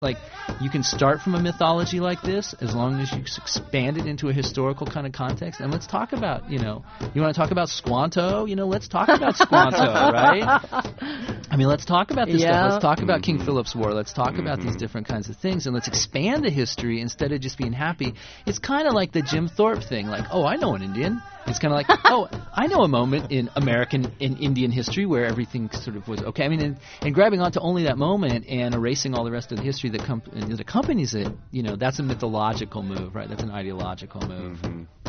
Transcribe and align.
Like, 0.00 0.16
you 0.60 0.70
can 0.70 0.84
start 0.84 1.20
from 1.22 1.34
a 1.34 1.40
mythology 1.40 1.98
like 1.98 2.22
this 2.22 2.54
as 2.60 2.72
long 2.72 3.00
as 3.00 3.10
you 3.10 3.18
expand 3.18 3.96
it 3.96 4.06
into 4.06 4.28
a 4.28 4.32
historical 4.32 4.86
kind 4.86 5.08
of 5.08 5.12
context. 5.12 5.58
And 5.58 5.72
let's 5.72 5.88
talk 5.88 6.12
about, 6.12 6.48
you 6.48 6.60
know, 6.60 6.84
you 7.16 7.20
want 7.20 7.34
to 7.34 7.40
talk 7.40 7.50
about 7.50 7.68
Squanto? 7.68 8.44
You 8.44 8.54
know, 8.54 8.68
let's 8.68 8.86
talk 8.86 9.08
about 9.08 9.34
Squanto, 9.34 9.76
right? 10.12 11.34
I 11.58 11.60
mean, 11.60 11.66
let's 11.66 11.84
talk 11.84 12.12
about 12.12 12.28
this 12.28 12.40
Yeah. 12.40 12.50
stuff. 12.50 12.70
Let's 12.70 12.82
talk 12.82 13.02
about 13.02 13.22
King 13.22 13.38
mm-hmm. 13.38 13.46
Philip's 13.46 13.74
War. 13.74 13.92
Let's 13.92 14.12
talk 14.12 14.38
about 14.38 14.60
these 14.60 14.68
mm-hmm. 14.68 14.78
different 14.78 15.08
kinds 15.08 15.28
of 15.28 15.38
things, 15.38 15.66
and 15.66 15.74
let's 15.74 15.88
expand 15.88 16.44
the 16.44 16.50
history 16.50 17.00
instead 17.00 17.32
of 17.32 17.40
just 17.40 17.58
being 17.58 17.72
happy. 17.72 18.14
It's 18.46 18.60
kind 18.60 18.86
of 18.86 18.94
like 18.94 19.10
the 19.10 19.22
Jim 19.22 19.48
Thorpe 19.48 19.82
thing. 19.82 20.06
Like, 20.06 20.26
oh, 20.30 20.46
I 20.46 20.54
know 20.54 20.76
an 20.76 20.82
Indian. 20.84 21.20
It's 21.48 21.58
kind 21.58 21.74
of 21.74 21.78
like, 21.78 21.98
oh, 22.04 22.28
I 22.54 22.68
know 22.68 22.84
a 22.84 22.88
moment 22.88 23.32
in 23.32 23.50
American 23.56 24.12
in 24.20 24.36
Indian 24.36 24.70
history 24.70 25.04
where 25.04 25.24
everything 25.24 25.68
sort 25.72 25.96
of 25.96 26.06
was 26.06 26.22
okay. 26.22 26.44
I 26.44 26.48
mean, 26.48 26.60
and, 26.60 26.76
and 27.02 27.12
grabbing 27.12 27.40
onto 27.40 27.58
only 27.58 27.82
that 27.84 27.98
moment 27.98 28.46
and 28.46 28.72
erasing 28.72 29.14
all 29.14 29.24
the 29.24 29.32
rest 29.32 29.50
of 29.50 29.58
the 29.58 29.64
history 29.64 29.90
that, 29.90 30.04
com- 30.04 30.22
that 30.32 30.60
accompanies 30.60 31.16
it, 31.16 31.26
you 31.50 31.64
know, 31.64 31.74
that's 31.74 31.98
a 31.98 32.04
mythological 32.04 32.84
move, 32.84 33.16
right? 33.16 33.28
That's 33.28 33.42
an 33.42 33.50
ideological 33.50 34.20
move. 34.20 34.58
Mm-hmm. 34.58 35.07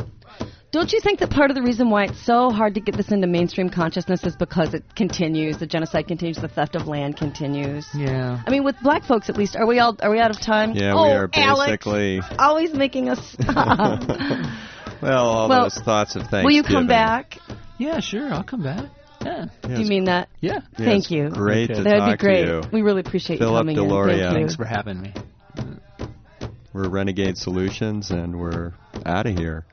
Don't 0.72 0.92
you 0.92 1.00
think 1.00 1.18
that 1.18 1.30
part 1.30 1.50
of 1.50 1.56
the 1.56 1.62
reason 1.62 1.90
why 1.90 2.04
it's 2.04 2.24
so 2.24 2.50
hard 2.50 2.74
to 2.74 2.80
get 2.80 2.96
this 2.96 3.10
into 3.10 3.26
mainstream 3.26 3.70
consciousness 3.70 4.22
is 4.22 4.36
because 4.36 4.72
it 4.72 4.84
continues, 4.94 5.58
the 5.58 5.66
genocide 5.66 6.06
continues, 6.06 6.36
the 6.36 6.46
theft 6.48 6.76
of 6.76 6.86
land 6.86 7.16
continues? 7.16 7.88
Yeah. 7.92 8.40
I 8.46 8.50
mean, 8.50 8.62
with 8.62 8.76
black 8.80 9.02
folks 9.02 9.28
at 9.28 9.36
least, 9.36 9.56
are 9.56 9.66
we 9.66 9.80
all 9.80 9.96
are 10.00 10.10
we 10.10 10.20
out 10.20 10.30
of 10.30 10.40
time? 10.40 10.72
Yeah, 10.72 10.92
oh, 10.94 11.02
we 11.06 11.10
are 11.10 11.28
Alex, 11.32 11.84
basically. 11.84 12.20
always 12.38 12.72
making 12.72 13.08
us 13.08 13.18
stop. 13.40 14.02
Well, 15.02 15.26
all 15.26 15.48
Well, 15.48 15.62
those 15.62 15.76
thoughts 15.78 16.14
of 16.14 16.22
Thanksgiving. 16.24 16.44
Will 16.44 16.52
you 16.52 16.62
come 16.62 16.86
back? 16.86 17.38
Yeah, 17.78 18.00
sure. 18.00 18.30
I'll 18.34 18.44
come 18.44 18.62
back. 18.62 18.84
Yeah. 19.24 19.46
Do 19.62 19.80
you 19.80 19.86
mean 19.86 20.04
that? 20.04 20.28
Yeah. 20.40 20.60
Yeah, 20.78 20.84
Thank 20.84 21.10
you. 21.10 21.30
Great 21.30 21.68
to 21.68 21.82
That'd 21.82 22.00
talk 22.00 22.18
be 22.18 22.22
great. 22.22 22.44
to 22.44 22.48
you. 22.50 22.62
We 22.70 22.82
really 22.82 23.00
appreciate 23.00 23.38
Philip 23.38 23.66
you 23.66 23.76
coming 23.76 23.90
Deloria. 23.90 24.12
in. 24.12 24.18
Thank 24.18 24.32
you. 24.32 24.38
Thanks 24.40 24.56
for 24.56 24.66
having 24.66 25.00
me. 25.00 25.14
We're 26.74 26.88
Renegade 26.90 27.38
Solutions, 27.38 28.10
and 28.10 28.38
we're 28.38 28.74
out 29.06 29.26
of 29.26 29.34
here. 29.38 29.64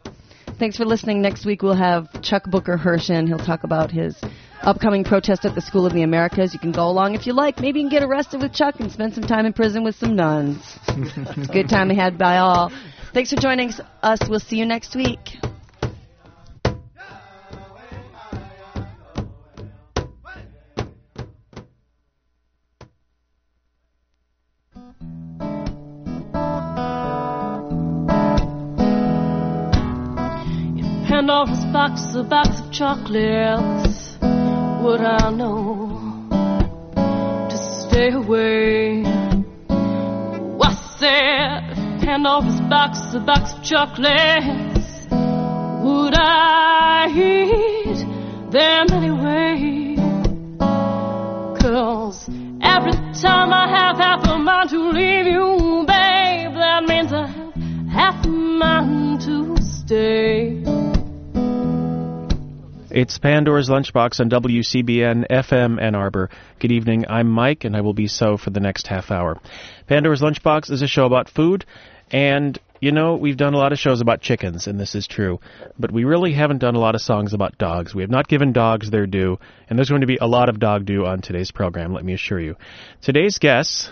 Thanks 0.59 0.75
for 0.75 0.85
listening. 0.85 1.21
Next 1.21 1.45
week 1.45 1.61
we'll 1.61 1.75
have 1.75 2.21
Chuck 2.23 2.45
Booker 2.49 2.77
Hershen. 2.77 3.27
He'll 3.27 3.37
talk 3.37 3.63
about 3.63 3.91
his 3.91 4.19
upcoming 4.63 5.03
protest 5.03 5.45
at 5.45 5.53
the 5.53 5.61
School 5.61 5.85
of 5.85 5.93
the 5.93 6.01
Americas. 6.01 6.51
You 6.51 6.59
can 6.59 6.71
go 6.71 6.87
along 6.87 7.13
if 7.13 7.27
you 7.27 7.33
like. 7.33 7.59
Maybe 7.59 7.79
you 7.79 7.87
can 7.87 7.99
get 7.99 8.03
arrested 8.03 8.41
with 8.41 8.53
Chuck 8.53 8.79
and 8.79 8.91
spend 8.91 9.13
some 9.13 9.23
time 9.23 9.45
in 9.45 9.53
prison 9.53 9.83
with 9.83 9.95
some 9.95 10.15
nuns. 10.15 10.79
it's 10.87 11.49
a 11.49 11.53
good 11.53 11.69
time 11.69 11.91
had 11.91 12.17
by 12.17 12.37
all. 12.37 12.71
Thanks 13.13 13.31
for 13.31 13.39
joining 13.39 13.71
us. 14.01 14.19
We'll 14.27 14.39
see 14.39 14.57
you 14.57 14.65
next 14.65 14.95
week. 14.95 15.37
Box, 31.87 32.15
a 32.15 32.23
box 32.23 32.59
of 32.59 32.71
chocolates. 32.71 34.17
Would 34.21 35.01
I 35.01 35.29
know 35.31 36.27
to 37.49 37.57
stay 37.57 38.11
away? 38.11 39.03
I 40.59 40.73
said, 40.99 42.01
Pandora's 42.01 42.59
box, 42.69 43.13
a 43.13 43.19
box 43.19 43.53
of 43.53 43.63
chocolates. 43.63 45.07
Would 45.11 46.13
I 46.15 47.07
eat 47.09 48.51
them 48.51 48.87
anyway? 48.91 49.95
Cause 51.61 52.29
every 52.61 52.97
time 53.21 53.53
I 53.53 53.67
have 53.69 53.97
half 53.97 54.27
a 54.27 54.37
mind 54.37 54.69
to 54.71 54.89
leave 54.89 55.27
you, 55.27 55.85
babe, 55.87 56.53
that 56.53 56.83
means 56.85 57.13
I 57.13 57.27
have 57.27 57.53
half 57.89 58.25
a 58.25 58.29
mind 58.29 59.21
to 59.21 59.55
stay. 59.61 60.56
It's 62.97 63.19
Pandora's 63.19 63.69
Lunchbox 63.69 64.19
on 64.21 64.31
WCBN 64.31 65.27
FM 65.29 65.79
Ann 65.79 65.93
Arbor. 65.93 66.31
Good 66.57 66.71
evening. 66.71 67.05
I'm 67.07 67.29
Mike, 67.29 67.63
and 67.63 67.77
I 67.77 67.81
will 67.81 67.93
be 67.93 68.07
so 68.07 68.37
for 68.37 68.49
the 68.49 68.59
next 68.59 68.87
half 68.87 69.11
hour. 69.11 69.39
Pandora's 69.85 70.23
Lunchbox 70.23 70.71
is 70.71 70.81
a 70.81 70.87
show 70.87 71.05
about 71.05 71.29
food, 71.29 71.63
and 72.09 72.57
you 72.81 72.91
know 72.91 73.15
we've 73.15 73.37
done 73.37 73.53
a 73.53 73.57
lot 73.59 73.71
of 73.71 73.77
shows 73.77 74.01
about 74.01 74.21
chickens, 74.21 74.65
and 74.65 74.79
this 74.79 74.95
is 74.95 75.05
true, 75.05 75.39
but 75.77 75.91
we 75.91 76.05
really 76.05 76.33
haven't 76.33 76.57
done 76.57 76.73
a 76.73 76.79
lot 76.79 76.95
of 76.95 77.01
songs 77.01 77.33
about 77.33 77.59
dogs. 77.59 77.93
We 77.93 78.01
have 78.01 78.09
not 78.09 78.27
given 78.27 78.51
dogs 78.51 78.89
their 78.89 79.05
due, 79.05 79.37
and 79.69 79.77
there's 79.77 79.89
going 79.89 80.01
to 80.01 80.07
be 80.07 80.17
a 80.19 80.27
lot 80.27 80.49
of 80.49 80.59
dog 80.59 80.87
due 80.87 81.05
on 81.05 81.21
today's 81.21 81.51
program. 81.51 81.93
Let 81.93 82.03
me 82.03 82.15
assure 82.15 82.39
you. 82.39 82.55
Today's 83.03 83.37
guests 83.37 83.91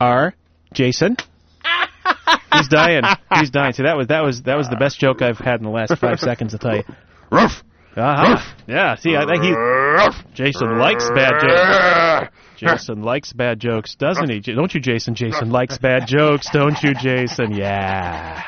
are 0.00 0.34
Jason. 0.72 1.18
He's 2.52 2.66
dying. 2.66 3.04
He's 3.36 3.50
dying. 3.50 3.74
See, 3.74 3.84
that 3.84 3.96
was 3.96 4.08
that 4.08 4.24
was 4.24 4.42
that 4.42 4.56
was 4.56 4.68
the 4.68 4.76
best 4.76 4.98
joke 4.98 5.22
I've 5.22 5.38
had 5.38 5.60
in 5.60 5.64
the 5.64 5.70
last 5.70 5.96
five 5.98 6.18
seconds. 6.18 6.52
I'll 6.52 6.58
tell 6.58 6.78
you. 6.78 6.82
Ruff. 7.30 7.62
Uh-huh. 7.96 8.54
Yeah, 8.66 8.96
see, 8.96 9.16
I 9.16 9.24
think 9.26 9.42
he. 9.44 10.34
Jason 10.34 10.78
likes 10.78 11.08
bad 11.14 11.40
jokes. 11.40 12.34
Jason 12.56 13.02
likes 13.02 13.32
bad 13.32 13.60
jokes, 13.60 13.94
doesn't 13.94 14.28
he? 14.30 14.40
Don't 14.40 14.72
you, 14.74 14.80
Jason? 14.80 15.14
Jason 15.14 15.50
likes 15.50 15.78
bad 15.78 16.06
jokes, 16.06 16.48
don't 16.52 16.80
you, 16.82 16.94
Jason? 16.94 17.52
Yeah. 17.52 18.42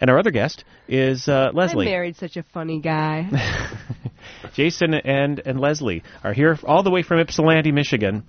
And 0.00 0.10
our 0.10 0.18
other 0.18 0.30
guest 0.30 0.64
is 0.88 1.28
uh, 1.28 1.50
I 1.52 1.56
Leslie. 1.56 1.84
married 1.84 2.16
such 2.16 2.36
a 2.36 2.42
funny 2.42 2.80
guy. 2.80 3.28
Jason 4.54 4.94
and, 4.94 5.40
and 5.44 5.60
Leslie 5.60 6.02
are 6.24 6.32
here 6.32 6.58
all 6.64 6.82
the 6.82 6.90
way 6.90 7.02
from 7.02 7.18
Ypsilanti, 7.20 7.72
Michigan, 7.72 8.24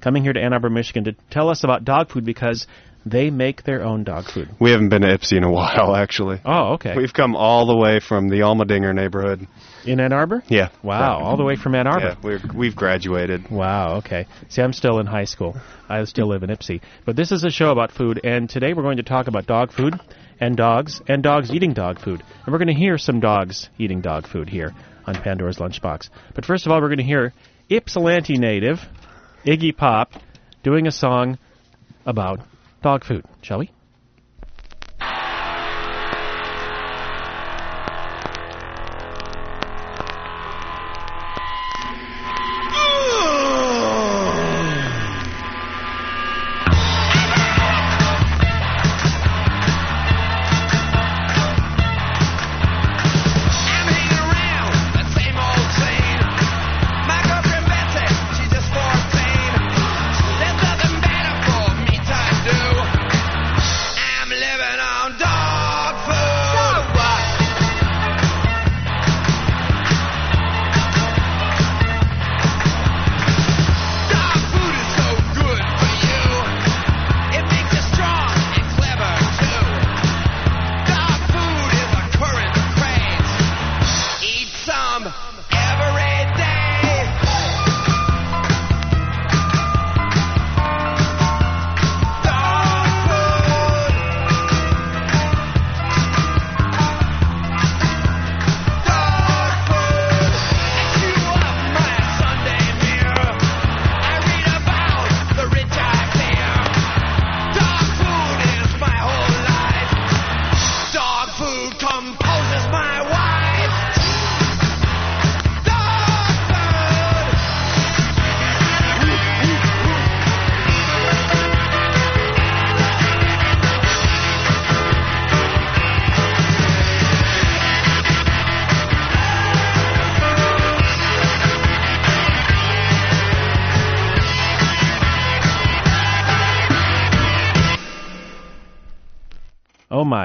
coming 0.00 0.22
here 0.22 0.32
to 0.32 0.40
Ann 0.40 0.52
Arbor, 0.52 0.70
Michigan 0.70 1.04
to 1.04 1.12
tell 1.30 1.50
us 1.50 1.64
about 1.64 1.84
dog 1.84 2.10
food 2.10 2.24
because 2.24 2.66
they 3.06 3.30
make 3.30 3.62
their 3.64 3.82
own 3.82 4.04
dog 4.04 4.26
food. 4.26 4.48
We 4.60 4.70
haven't 4.70 4.88
been 4.90 5.02
to 5.02 5.08
Ypsi 5.08 5.36
in 5.36 5.44
a 5.44 5.50
while, 5.52 5.94
actually. 5.96 6.40
Oh, 6.44 6.74
okay. 6.74 6.94
We've 6.96 7.12
come 7.12 7.36
all 7.36 7.66
the 7.66 7.76
way 7.76 8.00
from 8.00 8.28
the 8.28 8.40
Allmendinger 8.40 8.94
neighborhood. 8.94 9.46
In 9.84 10.00
Ann 10.00 10.12
Arbor? 10.12 10.42
Yeah. 10.48 10.68
Wow, 10.82 11.18
all 11.20 11.36
the 11.36 11.44
way 11.44 11.56
from 11.56 11.74
Ann 11.74 11.86
Arbor. 11.86 12.06
Yeah, 12.06 12.14
we're, 12.22 12.40
we've 12.54 12.76
graduated. 12.76 13.50
Wow, 13.50 13.96
okay. 13.98 14.26
See, 14.48 14.60
I'm 14.60 14.72
still 14.72 14.98
in 14.98 15.06
high 15.06 15.24
school. 15.24 15.56
I 15.88 16.02
still 16.04 16.28
live 16.28 16.42
in 16.42 16.50
Ypsi. 16.50 16.82
But 17.06 17.16
this 17.16 17.32
is 17.32 17.44
a 17.44 17.50
show 17.50 17.70
about 17.70 17.92
food, 17.92 18.20
and 18.24 18.50
today 18.50 18.74
we're 18.74 18.82
going 18.82 18.98
to 18.98 19.02
talk 19.02 19.28
about 19.28 19.46
dog 19.46 19.72
food 19.72 19.94
and 20.40 20.56
dogs 20.56 21.00
and 21.08 21.22
dogs 21.22 21.50
eating 21.50 21.72
dog 21.72 22.00
food. 22.00 22.22
And 22.44 22.52
we're 22.52 22.58
going 22.58 22.68
to 22.68 22.74
hear 22.74 22.98
some 22.98 23.20
dogs 23.20 23.68
eating 23.78 24.00
dog 24.00 24.26
food 24.26 24.48
here 24.48 24.74
on 25.06 25.14
Pandora's 25.14 25.58
Lunchbox. 25.58 26.10
But 26.34 26.44
first 26.44 26.66
of 26.66 26.72
all, 26.72 26.80
we're 26.80 26.88
going 26.88 26.98
to 26.98 27.04
hear 27.04 27.32
Ypsilanti 27.70 28.36
native 28.38 28.80
Iggy 29.44 29.76
Pop 29.76 30.12
doing 30.62 30.86
a 30.86 30.92
song 30.92 31.38
about 32.04 32.40
dog 32.82 33.04
food, 33.04 33.24
shall 33.42 33.58
we? 33.58 33.70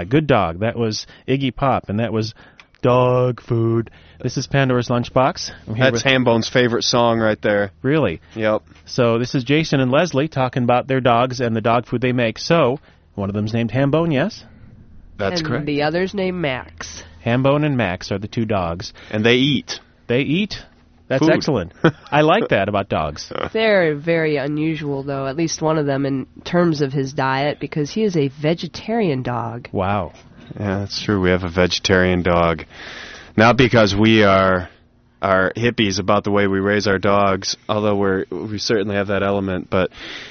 Good 0.05 0.27
dog. 0.27 0.59
That 0.59 0.77
was 0.77 1.07
Iggy 1.27 1.55
Pop, 1.55 1.89
and 1.89 1.99
that 1.99 2.11
was 2.13 2.33
dog 2.81 3.41
food. 3.41 3.89
This 4.21 4.37
is 4.37 4.47
Pandora's 4.47 4.89
Lunchbox. 4.89 5.51
That's 5.67 5.91
with- 5.93 6.03
Hambone's 6.03 6.49
favorite 6.49 6.83
song 6.83 7.19
right 7.19 7.41
there. 7.41 7.71
really. 7.81 8.21
Yep. 8.35 8.63
So 8.85 9.19
this 9.19 9.35
is 9.35 9.43
Jason 9.43 9.79
and 9.79 9.91
Leslie 9.91 10.27
talking 10.27 10.63
about 10.63 10.87
their 10.87 11.01
dogs 11.01 11.39
and 11.39 11.55
the 11.55 11.61
dog 11.61 11.85
food 11.87 12.01
they 12.01 12.11
make. 12.11 12.37
So 12.39 12.79
one 13.15 13.29
of 13.29 13.35
them's 13.35 13.53
named 13.53 13.71
Hambone, 13.71 14.13
yes. 14.13 14.43
That's 15.17 15.39
and 15.41 15.47
correct. 15.49 15.65
the 15.65 15.83
other's 15.83 16.13
named 16.13 16.39
Max. 16.41 17.03
Hambone 17.25 17.65
and 17.65 17.77
Max 17.77 18.11
are 18.11 18.17
the 18.19 18.27
two 18.27 18.45
dogs. 18.45 18.93
and 19.11 19.25
they 19.25 19.35
eat. 19.35 19.79
They 20.07 20.21
eat. 20.21 20.63
That's 21.07 21.21
Food. 21.25 21.31
excellent. 21.33 21.73
I 22.09 22.21
like 22.21 22.49
that 22.49 22.69
about 22.69 22.89
dogs. 22.89 23.31
They're 23.53 23.95
very 23.95 24.37
unusual, 24.37 25.03
though, 25.03 25.27
at 25.27 25.35
least 25.35 25.61
one 25.61 25.77
of 25.77 25.85
them 25.85 26.05
in 26.05 26.27
terms 26.45 26.81
of 26.81 26.93
his 26.93 27.13
diet, 27.13 27.59
because 27.59 27.91
he 27.91 28.03
is 28.03 28.15
a 28.15 28.29
vegetarian 28.29 29.21
dog. 29.21 29.67
Wow. 29.71 30.13
Yeah, 30.59 30.79
that's 30.79 31.03
true. 31.03 31.19
We 31.21 31.29
have 31.29 31.43
a 31.43 31.49
vegetarian 31.49 32.23
dog. 32.23 32.63
Not 33.35 33.57
because 33.57 33.95
we 33.95 34.23
are 34.23 34.69
are 35.21 35.53
hippies 35.55 35.99
about 35.99 36.25
the 36.25 36.31
way 36.31 36.47
we 36.47 36.59
raise 36.59 36.85
our 36.85 36.99
dogs, 36.99 37.55
although 37.69 37.95
we're 37.95 38.25
we 38.29 38.57
certainly 38.57 38.95
have 38.95 39.07
that 39.07 39.23
element, 39.23 39.69
but 39.69 39.89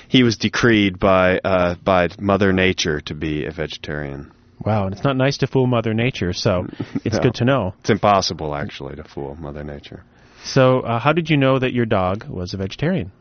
he 0.08 0.22
was 0.22 0.36
decreed 0.36 0.98
by 0.98 1.38
uh, 1.38 1.74
by 1.82 2.08
Mother 2.20 2.52
Nature 2.52 3.00
to 3.02 3.14
be 3.14 3.46
a 3.46 3.50
vegetarian. 3.50 4.30
Wow, 4.64 4.84
and 4.84 4.94
it's 4.94 5.02
not 5.02 5.16
nice 5.16 5.38
to 5.38 5.46
fool 5.46 5.66
Mother 5.66 5.92
Nature, 5.94 6.32
so 6.32 6.66
it's 7.04 7.16
No. 7.16 7.22
good 7.22 7.34
to 7.36 7.44
know. 7.44 7.74
It's 7.80 7.90
impossible 7.90 8.54
actually 8.54 8.96
to 8.96 9.04
fool 9.04 9.34
Mother 9.34 9.64
Nature. 9.64 10.04
So, 10.44 10.80
uh, 10.80 10.98
how 10.98 11.12
did 11.12 11.30
you 11.30 11.36
know 11.36 11.58
that 11.58 11.72
your 11.72 11.86
dog 11.86 12.28
was 12.28 12.54
a 12.54 12.56
vegetarian? 12.56 13.12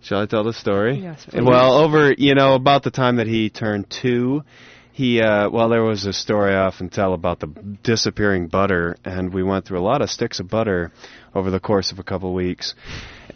Shall 0.00 0.22
I 0.22 0.26
tell 0.26 0.44
the 0.44 0.52
story? 0.52 0.98
Yes, 0.98 1.24
please. 1.28 1.42
Well, 1.42 1.74
over 1.74 2.12
you 2.12 2.34
know 2.34 2.54
about 2.54 2.84
the 2.84 2.90
time 2.90 3.16
that 3.16 3.26
he 3.26 3.50
turned 3.50 3.90
two, 3.90 4.44
he 4.92 5.20
uh, 5.20 5.50
well 5.50 5.68
there 5.68 5.82
was 5.82 6.06
a 6.06 6.12
story 6.12 6.54
I 6.54 6.66
often 6.66 6.88
tell 6.88 7.14
about 7.14 7.40
the 7.40 7.48
disappearing 7.82 8.46
butter, 8.46 8.96
and 9.04 9.34
we 9.34 9.42
went 9.42 9.64
through 9.64 9.78
a 9.78 9.82
lot 9.82 10.00
of 10.00 10.10
sticks 10.10 10.40
of 10.40 10.48
butter 10.48 10.92
over 11.34 11.50
the 11.50 11.60
course 11.60 11.92
of 11.92 11.98
a 11.98 12.04
couple 12.04 12.28
of 12.28 12.34
weeks. 12.34 12.74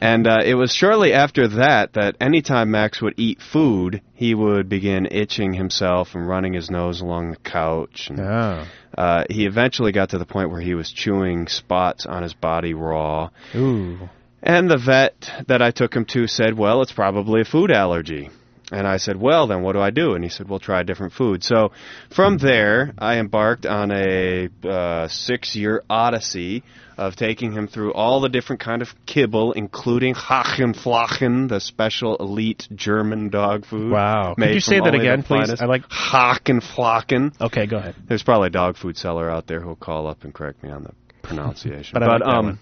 And 0.02 0.26
uh, 0.26 0.40
it 0.44 0.54
was 0.54 0.72
shortly 0.74 1.12
after 1.12 1.46
that 1.46 1.92
that 1.92 2.16
anytime 2.20 2.72
Max 2.72 3.00
would 3.00 3.14
eat 3.16 3.38
food, 3.40 4.02
he 4.14 4.34
would 4.34 4.68
begin 4.68 5.06
itching 5.08 5.52
himself 5.54 6.16
and 6.16 6.26
running 6.26 6.54
his 6.54 6.68
nose 6.70 7.00
along 7.00 7.30
the 7.30 7.36
couch. 7.36 8.08
And, 8.10 8.18
Oh. 8.18 8.66
uh, 8.98 9.24
he 9.30 9.46
eventually 9.46 9.92
got 9.92 10.08
to 10.10 10.18
the 10.18 10.26
point 10.26 10.50
where 10.50 10.60
he 10.60 10.74
was 10.74 10.90
chewing 10.90 11.46
spots 11.46 12.04
on 12.04 12.24
his 12.24 12.34
body 12.34 12.74
raw. 12.74 13.30
Ooh. 13.54 14.08
And 14.42 14.68
the 14.68 14.76
vet 14.76 15.30
that 15.46 15.62
I 15.62 15.70
took 15.70 15.94
him 15.94 16.04
to 16.06 16.26
said, 16.26 16.58
well, 16.58 16.82
it's 16.82 16.90
probably 16.90 17.42
a 17.42 17.44
food 17.44 17.70
allergy. 17.70 18.30
And 18.72 18.86
I 18.86 18.96
said, 18.96 19.20
well, 19.20 19.46
then 19.46 19.62
what 19.62 19.74
do 19.74 19.80
I 19.80 19.90
do? 19.90 20.14
And 20.14 20.24
he 20.24 20.30
said, 20.30 20.48
well, 20.48 20.58
try 20.58 20.80
a 20.80 20.84
different 20.84 21.12
food. 21.12 21.44
So 21.44 21.72
from 22.14 22.38
there, 22.38 22.94
I 22.98 23.18
embarked 23.18 23.66
on 23.66 23.92
a 23.92 24.48
uh, 24.66 25.08
six-year 25.08 25.84
odyssey 25.90 26.64
of 26.96 27.14
taking 27.14 27.52
him 27.52 27.68
through 27.68 27.92
all 27.92 28.20
the 28.20 28.30
different 28.30 28.60
kind 28.62 28.80
of 28.80 28.88
kibble, 29.04 29.52
including 29.52 30.14
Hachenflachen, 30.14 31.48
the 31.50 31.60
special 31.60 32.16
elite 32.16 32.66
German 32.74 33.28
dog 33.28 33.66
food. 33.66 33.92
Wow. 33.92 34.34
Could 34.38 34.54
you 34.54 34.60
say 34.60 34.80
that 34.80 34.94
again, 34.94 35.22
please? 35.22 35.46
finest. 35.48 35.62
I 35.62 35.66
like- 35.66 35.88
Hachenflachen. 35.88 37.40
Okay, 37.40 37.66
go 37.66 37.76
ahead. 37.76 37.94
There's 38.08 38.22
probably 38.22 38.46
a 38.48 38.50
dog 38.50 38.78
food 38.78 38.96
seller 38.96 39.30
out 39.30 39.46
there 39.46 39.60
who'll 39.60 39.76
call 39.76 40.06
up 40.06 40.24
and 40.24 40.32
correct 40.32 40.62
me 40.62 40.70
on 40.70 40.84
the 40.84 40.92
pronunciation. 41.22 41.92
But 41.92 42.02
I 42.04 42.06
like 42.06 42.22
um. 42.26 42.58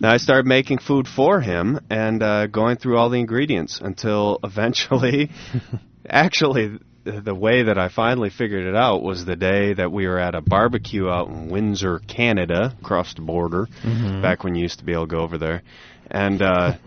Now 0.00 0.12
I 0.12 0.16
started 0.18 0.46
making 0.46 0.78
food 0.78 1.06
for 1.08 1.40
him 1.40 1.80
and 1.90 2.22
uh, 2.22 2.46
going 2.46 2.76
through 2.76 2.98
all 2.98 3.10
the 3.10 3.18
ingredients 3.18 3.80
until 3.82 4.38
eventually, 4.44 5.30
actually, 6.08 6.78
the 7.04 7.34
way 7.34 7.62
that 7.64 7.78
I 7.78 7.88
finally 7.88 8.30
figured 8.30 8.66
it 8.66 8.76
out 8.76 9.02
was 9.02 9.24
the 9.24 9.36
day 9.36 9.72
that 9.74 9.90
we 9.90 10.06
were 10.06 10.18
at 10.18 10.34
a 10.34 10.42
barbecue 10.42 11.08
out 11.08 11.28
in 11.28 11.48
Windsor, 11.48 12.00
Canada, 12.00 12.76
across 12.82 13.14
the 13.14 13.22
border, 13.22 13.66
Mm-hmm. 13.82 14.20
back 14.22 14.44
when 14.44 14.54
you 14.54 14.62
used 14.62 14.80
to 14.80 14.84
be 14.84 14.92
able 14.92 15.06
to 15.06 15.16
go 15.16 15.20
over 15.20 15.38
there, 15.38 15.62
and. 16.10 16.42
Uh, 16.42 16.74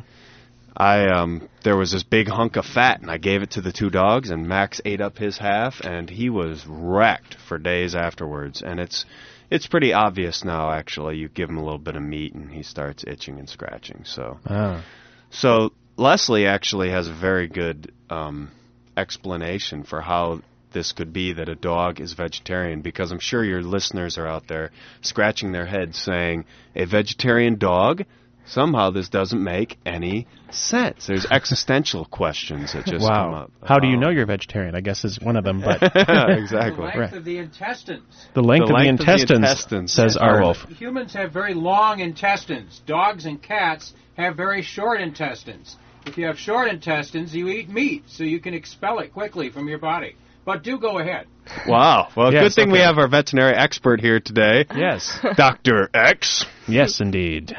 I 0.81 1.09
um 1.09 1.47
there 1.63 1.77
was 1.77 1.91
this 1.91 2.01
big 2.01 2.27
hunk 2.27 2.55
of 2.55 2.65
fat 2.65 3.01
and 3.01 3.11
I 3.11 3.19
gave 3.19 3.43
it 3.43 3.51
to 3.51 3.61
the 3.61 3.71
two 3.71 3.91
dogs 3.91 4.31
and 4.31 4.47
Max 4.47 4.81
ate 4.83 4.99
up 4.99 5.19
his 5.19 5.37
half 5.37 5.79
and 5.81 6.09
he 6.09 6.31
was 6.31 6.65
wrecked 6.65 7.35
for 7.35 7.59
days 7.59 7.93
afterwards. 7.93 8.63
And 8.63 8.79
it's 8.79 9.05
it's 9.51 9.67
pretty 9.67 9.93
obvious 9.93 10.43
now 10.43 10.71
actually. 10.71 11.17
You 11.17 11.29
give 11.29 11.49
him 11.49 11.57
a 11.57 11.63
little 11.63 11.77
bit 11.77 11.95
of 11.95 12.01
meat 12.01 12.33
and 12.33 12.51
he 12.51 12.63
starts 12.63 13.03
itching 13.05 13.37
and 13.37 13.47
scratching 13.47 14.05
so. 14.05 14.39
Oh. 14.49 14.83
so 15.29 15.71
Leslie 15.97 16.47
actually 16.47 16.89
has 16.89 17.07
a 17.07 17.13
very 17.13 17.47
good 17.47 17.91
um 18.09 18.49
explanation 18.97 19.83
for 19.83 20.01
how 20.01 20.41
this 20.71 20.93
could 20.93 21.13
be 21.13 21.33
that 21.33 21.47
a 21.47 21.53
dog 21.53 22.01
is 22.01 22.13
vegetarian 22.13 22.81
because 22.81 23.11
I'm 23.11 23.19
sure 23.19 23.43
your 23.43 23.61
listeners 23.61 24.17
are 24.17 24.25
out 24.25 24.47
there 24.47 24.71
scratching 25.01 25.51
their 25.51 25.67
heads 25.67 25.99
saying 25.99 26.45
a 26.75 26.85
vegetarian 26.85 27.59
dog 27.59 28.03
somehow 28.45 28.89
this 28.91 29.09
doesn't 29.09 29.43
make 29.43 29.77
any 29.85 30.27
sense. 30.51 31.07
There's 31.07 31.25
existential 31.31 32.05
questions 32.05 32.73
that 32.73 32.85
just 32.85 33.05
come 33.07 33.31
Wow. 33.31 33.43
up. 33.43 33.51
How 33.63 33.79
do 33.79 33.87
you 33.87 33.97
oh. 33.97 33.99
know 33.99 34.09
you're 34.09 34.25
vegetarian? 34.25 34.75
I 34.75 34.81
guess 34.81 35.03
is 35.05 35.19
one 35.19 35.35
of 35.37 35.43
them, 35.43 35.61
but 35.61 35.81
exactly. 35.95 36.75
The 36.75 36.81
length 36.81 36.97
Right. 36.97 37.13
of 37.13 37.25
the 37.25 37.37
intestines. 37.37 38.27
the 38.33 38.41
length, 38.41 38.61
The 38.61 38.63
of, 38.63 38.67
the 38.69 38.73
length 38.73 38.99
of 39.01 39.05
the 39.05 39.11
intestines, 39.11 39.31
intestines. 39.39 39.93
says 39.93 40.17
Are- 40.17 40.41
Arwolf. 40.41 40.67
Humans 40.73 41.13
have 41.13 41.31
very 41.31 41.53
long 41.53 41.99
intestines. 41.99 42.81
Dogs 42.85 43.25
and 43.25 43.41
cats 43.41 43.93
have 44.17 44.35
very 44.35 44.61
short 44.61 45.01
intestines. 45.01 45.77
If 46.05 46.17
you 46.17 46.25
have 46.25 46.37
short 46.39 46.67
intestines, 46.69 47.33
you 47.35 47.47
eat 47.49 47.69
meat, 47.69 48.03
so 48.07 48.23
you 48.23 48.39
can 48.39 48.53
expel 48.55 48.99
it 48.99 49.13
quickly 49.13 49.49
from 49.51 49.67
your 49.67 49.77
body. 49.77 50.15
But 50.43 50.63
do 50.63 50.79
go 50.79 50.97
ahead. 50.97 51.27
Wow. 51.67 52.07
Well, 52.17 52.33
Yes, 52.33 52.43
good 52.43 52.53
thing 52.55 52.71
we 52.71 52.79
have 52.79 52.97
our 52.97 53.07
veterinary 53.07 53.53
expert 53.55 54.01
here 54.01 54.19
today, 54.19 54.65
Yes. 54.75 55.19
Dr. 55.37 55.89
X. 55.93 56.45
yes, 56.67 56.99
indeed. 56.99 57.55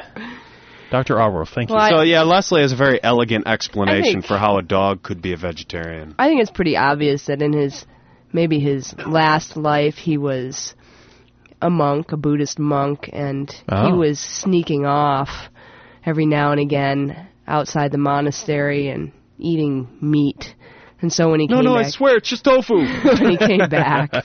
Dr. 0.93 1.15
Arwolf, 1.15 1.49
thank 1.55 1.71
you. 1.71 1.75
Well, 1.75 1.83
I- 1.85 1.89
So 1.89 2.01
yeah, 2.01 2.21
Leslie 2.21 2.61
has 2.61 2.71
a 2.71 2.75
very 2.75 3.03
elegant 3.03 3.47
explanation 3.47 4.21
think- 4.21 4.25
for 4.27 4.37
how 4.37 4.59
a 4.59 4.61
dog 4.61 5.01
could 5.01 5.23
be 5.23 5.33
a 5.33 5.37
vegetarian. 5.37 6.13
I 6.19 6.27
think 6.27 6.39
it's 6.39 6.51
pretty 6.51 6.77
obvious 6.77 7.25
that 7.25 7.41
in 7.41 7.51
his 7.51 7.83
maybe 8.31 8.59
his 8.59 8.93
last 9.03 9.57
life 9.57 9.95
he 9.95 10.19
was 10.19 10.75
a 11.63 11.71
monk, 11.71 12.11
a 12.11 12.17
Buddhist 12.17 12.59
monk, 12.59 13.09
and 13.11 13.49
he 13.49 13.63
Oh. 13.69 13.95
was 13.95 14.19
sneaking 14.19 14.85
off 14.85 15.31
every 16.05 16.27
now 16.27 16.51
and 16.51 16.61
again 16.61 17.15
outside 17.47 17.91
the 17.91 17.97
monastery 17.97 18.89
and 18.89 19.11
eating 19.39 19.87
meat. 19.99 20.53
And 21.01 21.11
so 21.11 21.31
when 21.31 21.39
he 21.39 21.47
No, 21.47 21.55
came 21.55 21.65
no, 21.65 21.75
I 21.75 21.83
swear 21.89 22.17
it's 22.17 22.29
just 22.29 22.43
tofu. 22.45 22.75
when 23.03 23.29
he 23.31 23.37
came 23.37 23.67
back 23.81 24.23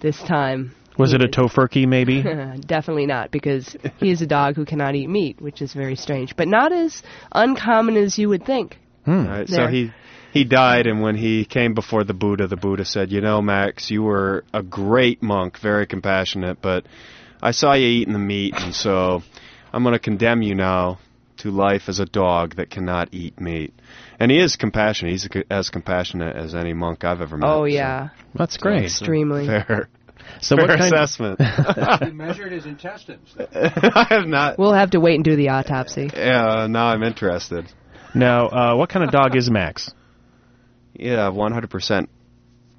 this 0.00 0.18
time, 0.24 0.72
Was 0.96 1.12
it 1.12 1.22
a 1.22 1.28
tofurkey, 1.28 1.86
maybe? 1.86 2.22
definitely 2.66 3.06
not 3.06 3.30
because 3.30 3.76
he 3.96 4.10
is 4.10 4.22
a 4.22 4.26
dog 4.26 4.54
who 4.56 4.64
cannot 4.64 4.94
eat 4.94 5.08
meat, 5.08 5.40
which 5.40 5.60
is 5.60 5.72
very 5.72 5.96
strange, 5.96 6.36
but 6.36 6.48
not 6.48 6.72
as 6.72 7.02
uncommon 7.32 7.96
as 7.96 8.18
you 8.18 8.28
would 8.28 8.44
think. 8.44 8.78
Hmm. 9.04 9.26
Right, 9.26 9.48
so 9.48 9.66
he 9.66 9.92
he 10.32 10.44
died, 10.44 10.86
and 10.86 11.02
when 11.02 11.14
he 11.14 11.44
came 11.44 11.74
before 11.74 12.04
the 12.04 12.14
Buddha, 12.14 12.46
the 12.46 12.56
Buddha 12.56 12.84
said, 12.84 13.12
"You 13.12 13.20
know, 13.20 13.42
Max, 13.42 13.90
you 13.90 14.02
were 14.02 14.44
a 14.52 14.62
great 14.62 15.22
monk, 15.22 15.58
very 15.60 15.86
compassionate, 15.86 16.62
but 16.62 16.86
I 17.42 17.50
saw 17.50 17.74
you 17.74 17.86
eating 17.86 18.14
the 18.14 18.18
meat, 18.18 18.54
and 18.56 18.74
so 18.74 19.22
I'm 19.72 19.82
going 19.82 19.92
to 19.92 19.98
condemn 19.98 20.42
you 20.42 20.54
now 20.54 20.98
to 21.38 21.50
life 21.50 21.88
as 21.88 21.98
a 22.00 22.06
dog 22.06 22.56
that 22.56 22.70
cannot 22.70 23.10
eat 23.12 23.40
meat." 23.40 23.74
And 24.18 24.30
he 24.30 24.38
is 24.38 24.56
compassionate. 24.56 25.12
He's 25.12 25.28
as 25.50 25.68
compassionate 25.68 26.34
as 26.34 26.54
any 26.54 26.72
monk 26.72 27.04
I've 27.04 27.20
ever 27.20 27.36
met. 27.36 27.48
Oh 27.48 27.62
so- 27.62 27.64
yeah, 27.66 28.08
That's 28.34 28.56
great. 28.56 28.84
extremely. 28.84 29.46
fair, 29.46 29.88
So 30.40 30.56
fair 30.56 30.66
what 30.66 30.78
kind? 30.78 30.92
assessment. 30.92 31.40
He 32.04 32.10
measured 32.10 32.52
his 32.52 32.66
intestines. 32.66 33.34
I 33.38 34.06
have 34.10 34.26
not. 34.26 34.58
We'll 34.58 34.72
have 34.74 34.90
to 34.90 35.00
wait 35.00 35.16
and 35.16 35.24
do 35.24 35.36
the 35.36 35.50
autopsy. 35.50 36.10
Yeah, 36.14 36.66
now 36.68 36.86
I'm 36.86 37.02
interested. 37.02 37.70
Now, 38.14 38.48
uh, 38.48 38.76
what 38.76 38.90
kind 38.90 39.04
of 39.04 39.10
dog 39.10 39.36
is 39.36 39.50
Max? 39.50 39.90
Yeah, 40.94 41.30
100% 41.30 42.08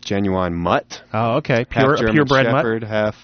genuine 0.01 0.53
mutt. 0.53 1.01
Oh, 1.11 1.37
okay. 1.37 1.65
Pure, 1.65 1.95
a 1.95 1.97
German 1.97 2.13
purebred 2.13 2.45
mutt. 2.45 2.59
Shepherd, 2.59 2.83
half 2.83 3.15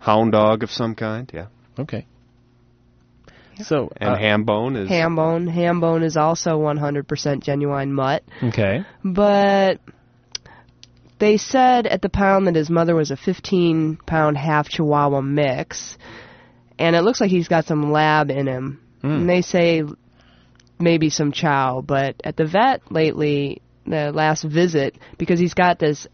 hound 0.00 0.32
dog 0.32 0.62
of 0.62 0.70
some 0.70 0.94
kind. 0.94 1.30
Yeah, 1.32 1.46
Okay. 1.78 2.06
So, 3.62 3.90
and 3.96 4.10
uh, 4.10 4.16
ham 4.16 4.44
bone 4.44 4.76
is 4.76 4.88
Hambone. 4.88 5.52
Hambone 5.52 6.04
is 6.04 6.16
also 6.16 6.60
100% 6.60 7.42
genuine 7.42 7.92
mutt, 7.92 8.22
okay. 8.42 8.84
but 9.04 9.80
they 11.18 11.36
said 11.36 11.86
at 11.86 12.02
the 12.02 12.08
pound 12.08 12.46
that 12.46 12.54
his 12.54 12.70
mother 12.70 12.94
was 12.94 13.10
a 13.10 13.16
15 13.16 13.96
pound 14.06 14.36
half 14.36 14.68
Chihuahua 14.68 15.20
mix, 15.20 15.96
and 16.78 16.94
it 16.96 17.02
looks 17.02 17.20
like 17.20 17.30
he's 17.30 17.48
got 17.48 17.64
some 17.66 17.90
lab 17.92 18.30
in 18.30 18.46
him. 18.46 18.80
Hmm. 19.02 19.06
And 19.10 19.28
they 19.28 19.42
say 19.42 19.82
maybe 20.78 21.10
some 21.10 21.32
chow, 21.32 21.80
but 21.80 22.16
at 22.24 22.36
the 22.36 22.46
vet 22.46 22.90
lately, 22.90 23.62
the 23.86 24.12
last 24.12 24.42
visit, 24.44 24.96
because 25.18 25.40
he's 25.40 25.54
got 25.54 25.78
this 25.78 26.06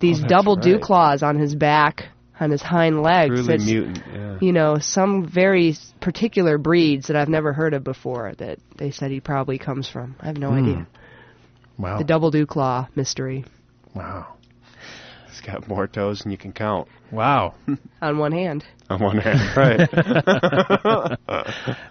these 0.00 0.22
Oh, 0.24 0.26
double 0.26 0.56
dew 0.56 0.78
claws 0.80 1.22
on 1.22 1.38
his 1.38 1.54
back, 1.54 2.06
on 2.40 2.50
his 2.50 2.60
hind 2.62 3.00
legs. 3.02 3.30
truly 3.34 3.54
It's- 3.54 3.66
mutant. 3.66 4.02
Yeah. 4.12 4.36
you 4.40 4.52
know, 4.52 4.78
some 4.78 5.24
very 5.24 5.74
particular 6.00 6.58
breeds 6.58 7.06
that 7.06 7.16
I've 7.16 7.28
never 7.28 7.52
heard 7.52 7.74
of 7.74 7.84
before 7.84 8.34
that 8.38 8.58
they 8.76 8.90
said 8.90 9.10
he 9.12 9.20
probably 9.20 9.56
comes 9.58 9.88
from. 9.88 10.16
I 10.20 10.26
have 10.26 10.36
no 10.38 10.50
Hmm. 10.50 10.56
idea. 10.58 10.86
Wow. 11.78 11.98
The 11.98 12.04
double 12.04 12.30
dew 12.30 12.44
claw 12.46 12.88
mystery. 12.96 13.44
Wow. 13.94 14.33
It's 15.36 15.40
got 15.40 15.66
more 15.66 15.88
toes 15.88 16.20
than 16.20 16.30
you 16.30 16.38
can 16.38 16.52
count 16.52 16.86
Wow. 17.14 17.54
On 18.02 18.18
one 18.18 18.32
hand. 18.32 18.64
on 18.90 19.00
one 19.00 19.16
hand. 19.18 19.56
Right. 19.56 19.88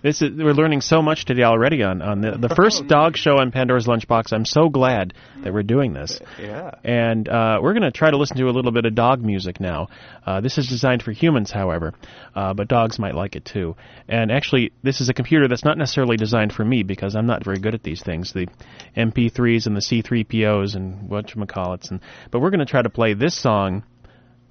This 0.03 0.21
is 0.21 0.31
we're 0.37 0.53
learning 0.53 0.81
so 0.81 1.01
much 1.01 1.25
today 1.25 1.43
already 1.43 1.81
on 1.81 2.01
on 2.01 2.21
the 2.21 2.31
the 2.37 2.53
first 2.53 2.87
dog 2.87 3.15
show 3.17 3.37
on 3.37 3.51
Pandora's 3.51 3.87
Lunchbox. 3.87 4.31
I'm 4.33 4.45
so 4.45 4.69
glad 4.69 5.13
that 5.43 5.53
we're 5.53 5.63
doing 5.63 5.93
this. 5.93 6.19
yeah. 6.39 6.71
And 6.83 7.27
uh, 7.27 7.59
we're 7.63 7.73
going 7.73 7.83
to 7.83 7.91
try 7.91 8.11
to 8.11 8.17
listen 8.17 8.37
to 8.37 8.43
a 8.49 8.51
little 8.51 8.71
bit 8.71 8.85
of 8.85 8.93
dog 8.95 9.21
music 9.21 9.59
now. 9.59 9.87
Uh, 10.25 10.41
this 10.41 10.57
is 10.57 10.67
designed 10.67 11.01
for 11.01 11.11
humans, 11.13 11.51
however, 11.51 11.93
uh, 12.35 12.53
but 12.53 12.67
dogs 12.67 12.99
might 12.99 13.15
like 13.15 13.35
it 13.35 13.45
too. 13.45 13.75
And 14.07 14.31
actually, 14.31 14.73
this 14.83 15.01
is 15.01 15.09
a 15.09 15.13
computer 15.13 15.47
that's 15.47 15.65
not 15.65 15.77
necessarily 15.77 16.17
designed 16.17 16.53
for 16.53 16.65
me 16.65 16.83
because 16.83 17.15
I'm 17.15 17.25
not 17.27 17.43
very 17.43 17.59
good 17.59 17.73
at 17.73 17.81
these 17.83 18.03
things, 18.03 18.33
the 18.33 18.47
MP3s 18.95 19.65
and 19.65 19.75
the 19.75 19.81
C3POs 19.81 20.75
and 20.75 21.09
whatchamacallits. 21.09 21.89
And, 21.91 22.01
but 22.29 22.39
we're 22.39 22.51
going 22.51 22.59
to 22.59 22.65
try 22.65 22.81
to 22.81 22.89
play 22.89 23.13
this 23.15 23.35
song 23.41 23.83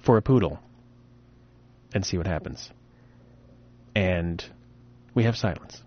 for 0.03 0.17
a 0.17 0.21
poodle 0.21 0.59
and 1.93 2.05
see 2.05 2.17
what 2.17 2.27
happens. 2.27 2.69
And 3.95 4.43
we 5.13 5.23
have 5.23 5.35
silence. 5.35 5.81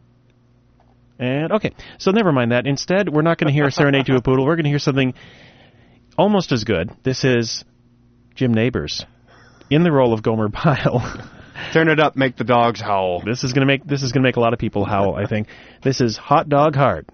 And 1.18 1.52
okay, 1.52 1.72
so 1.98 2.10
never 2.10 2.32
mind 2.32 2.52
that. 2.52 2.66
Instead, 2.66 3.08
we're 3.08 3.22
not 3.22 3.38
going 3.38 3.48
to 3.48 3.52
hear 3.52 3.64
a 3.64 3.72
serenade 3.72 4.06
to 4.06 4.16
a 4.16 4.22
poodle. 4.22 4.44
We're 4.44 4.56
going 4.56 4.64
to 4.64 4.70
hear 4.70 4.78
something 4.78 5.14
almost 6.18 6.52
as 6.52 6.64
good. 6.64 6.90
This 7.02 7.24
is 7.24 7.64
Jim 8.34 8.52
Nabors 8.52 9.04
in 9.70 9.82
the 9.82 9.92
role 9.92 10.12
of 10.12 10.22
Gomer 10.22 10.48
Pyle. 10.52 11.22
Turn 11.72 11.88
it 11.88 11.98
up, 11.98 12.16
make 12.16 12.36
the 12.36 12.44
dogs 12.44 12.80
howl. 12.80 13.22
this 13.24 13.42
is 13.42 13.52
going 13.52 13.66
to 13.66 13.66
make 13.66 13.84
this 13.84 14.02
is 14.02 14.12
going 14.12 14.22
to 14.22 14.28
make 14.28 14.36
a 14.36 14.40
lot 14.40 14.52
of 14.52 14.58
people 14.58 14.84
howl, 14.84 15.14
I 15.14 15.26
think. 15.26 15.48
This 15.82 16.00
is 16.00 16.16
Hot 16.18 16.48
Dog 16.48 16.74
Heart. 16.76 17.08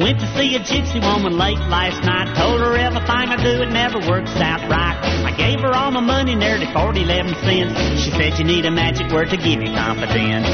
Went 0.00 0.18
to 0.18 0.26
see 0.32 0.56
a 0.56 0.60
gypsy 0.60 0.96
woman 0.96 1.36
late 1.36 1.60
last 1.68 2.00
night. 2.02 2.32
Told 2.34 2.60
her 2.64 2.72
everything 2.74 3.28
I 3.28 3.36
do, 3.36 3.60
it 3.60 3.68
never 3.68 4.00
works 4.08 4.32
out 4.40 4.64
right. 4.72 4.96
I 5.28 5.36
gave 5.36 5.60
her 5.60 5.76
all 5.76 5.90
my 5.92 6.00
money, 6.00 6.34
nearly 6.34 6.66
40, 6.72 7.04
11 7.04 7.34
cents. 7.44 7.76
She 8.00 8.10
said 8.10 8.40
you 8.40 8.44
need 8.44 8.64
a 8.64 8.70
magic 8.70 9.12
word 9.12 9.28
to 9.30 9.36
give 9.36 9.60
you 9.60 9.70
confidence. 9.76 10.48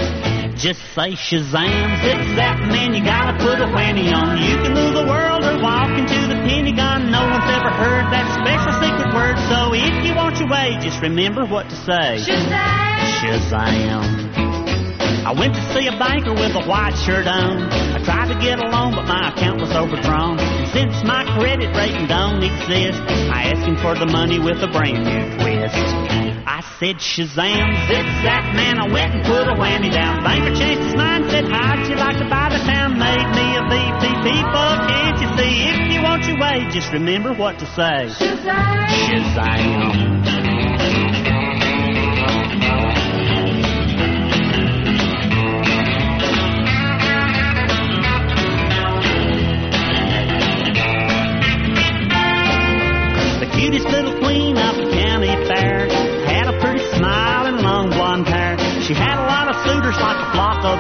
Just 0.58 0.82
say 0.98 1.14
Shazam, 1.14 1.88
zip 2.02 2.20
zap, 2.34 2.58
man, 2.74 2.94
you 2.94 3.04
gotta 3.04 3.38
put 3.38 3.62
a 3.62 3.70
whammy 3.70 4.10
on. 4.10 4.42
You 4.42 4.56
can 4.66 4.74
move 4.74 4.94
the 4.98 5.06
world 5.06 5.44
or 5.44 5.62
walk 5.62 5.94
into 5.94 6.26
the 6.26 6.38
Pentagon. 6.42 7.12
No 7.12 7.22
one's 7.22 7.46
ever 7.54 7.70
heard 7.70 8.10
that 8.10 8.26
special 8.34 8.74
secret 8.82 9.14
word. 9.14 9.38
So 9.46 9.74
if 9.74 10.04
you 10.04 10.16
want 10.16 10.40
your 10.40 10.48
way, 10.48 10.76
just 10.80 11.00
remember 11.02 11.44
what 11.44 11.68
to 11.70 11.76
say. 11.76 12.18
Shazam! 12.24 13.20
Shazam. 13.22 14.25
I 15.24 15.32
went 15.32 15.54
to 15.54 15.62
see 15.72 15.86
a 15.86 15.96
banker 15.96 16.34
with 16.34 16.52
a 16.52 16.64
white 16.66 16.96
shirt 16.98 17.26
on. 17.26 17.70
I 17.70 18.02
tried 18.04 18.28
to 18.28 18.38
get 18.40 18.58
a 18.58 18.68
loan, 18.68 18.92
but 18.92 19.06
my 19.06 19.32
account 19.32 19.60
was 19.60 19.72
overdrawn. 19.72 20.38
And 20.38 20.68
since 20.68 21.04
my 21.04 21.24
credit 21.38 21.72
rating 21.76 22.06
don't 22.06 22.42
exist, 22.42 23.00
I 23.32 23.54
asked 23.54 23.64
him 23.64 23.76
for 23.78 23.94
the 23.94 24.06
money 24.06 24.38
with 24.38 24.60
a 24.62 24.68
brand 24.68 25.04
new 25.06 25.22
twist. 25.40 25.76
I 26.46 26.62
said, 26.78 26.96
Shazam, 26.96 27.74
zip 27.88 28.06
zap, 28.22 28.54
man, 28.54 28.78
I 28.78 28.86
went 28.90 29.14
and 29.14 29.24
put 29.24 29.48
a 29.48 29.54
whammy 29.56 29.92
down. 29.92 30.22
Banker 30.22 30.54
changed 30.54 30.84
his 30.84 30.94
mind, 30.94 31.30
said, 31.30 31.44
How'd 31.48 31.88
you 31.88 31.96
like 31.96 32.18
to 32.18 32.28
buy 32.28 32.48
the 32.50 32.62
town? 32.64 32.98
Made 32.98 33.28
me 33.34 33.46
a 33.56 33.62
VP. 33.66 34.04
People, 34.26 34.70
can't 34.88 35.18
you 35.20 35.28
see? 35.36 35.68
If 35.70 35.92
you 35.92 36.02
want 36.02 36.24
your 36.24 36.38
way, 36.38 36.66
just 36.70 36.92
remember 36.92 37.32
what 37.34 37.58
to 37.58 37.66
say. 37.66 38.08
Shazam! 38.14 38.86
Shazam. 39.34 40.06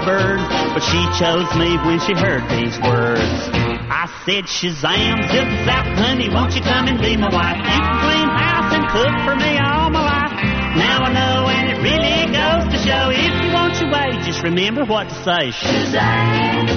Birds, 0.04 0.44
but 0.74 0.82
she 0.82 1.00
chose 1.16 1.48
me 1.56 1.78
when 1.86 1.98
she 2.02 2.12
heard 2.12 2.44
these 2.50 2.76
words. 2.82 3.48
I 3.88 4.10
said, 4.26 4.44
Shazam, 4.44 5.22
zip 5.30 5.48
zap, 5.64 5.86
honey, 5.96 6.28
won't 6.28 6.52
you 6.54 6.62
come 6.62 6.86
and 6.88 7.00
be 7.00 7.16
my 7.16 7.30
wife? 7.30 7.56
You 7.56 7.80
can 7.80 7.96
clean 8.02 8.28
house 8.28 8.70
and 8.74 8.84
cook 8.90 9.14
for 9.24 9.36
me 9.38 9.56
all 9.62 9.90
my 9.90 10.02
life. 10.02 10.34
Now 10.76 11.06
I 11.06 11.12
know, 11.12 11.48
and 11.48 11.72
it 11.72 11.78
really 11.80 12.28
goes 12.34 12.68
to 12.74 12.78
show 12.82 13.08
if 13.14 13.32
you 13.40 13.52
want 13.54 13.80
your 13.80 13.90
way, 13.90 14.12
just 14.26 14.42
remember 14.42 14.84
what 14.84 15.08
to 15.08 15.16
say. 15.24 15.54
Shazam, 15.54 16.68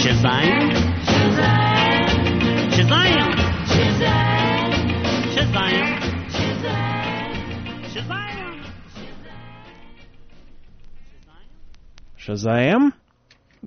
Shazam, 0.00 0.72
Shazam, 1.04 2.72
Shazam. 2.72 3.52
Shazam! 3.72 4.72
Shazam! 5.34 6.01
Shazam? 12.26 12.92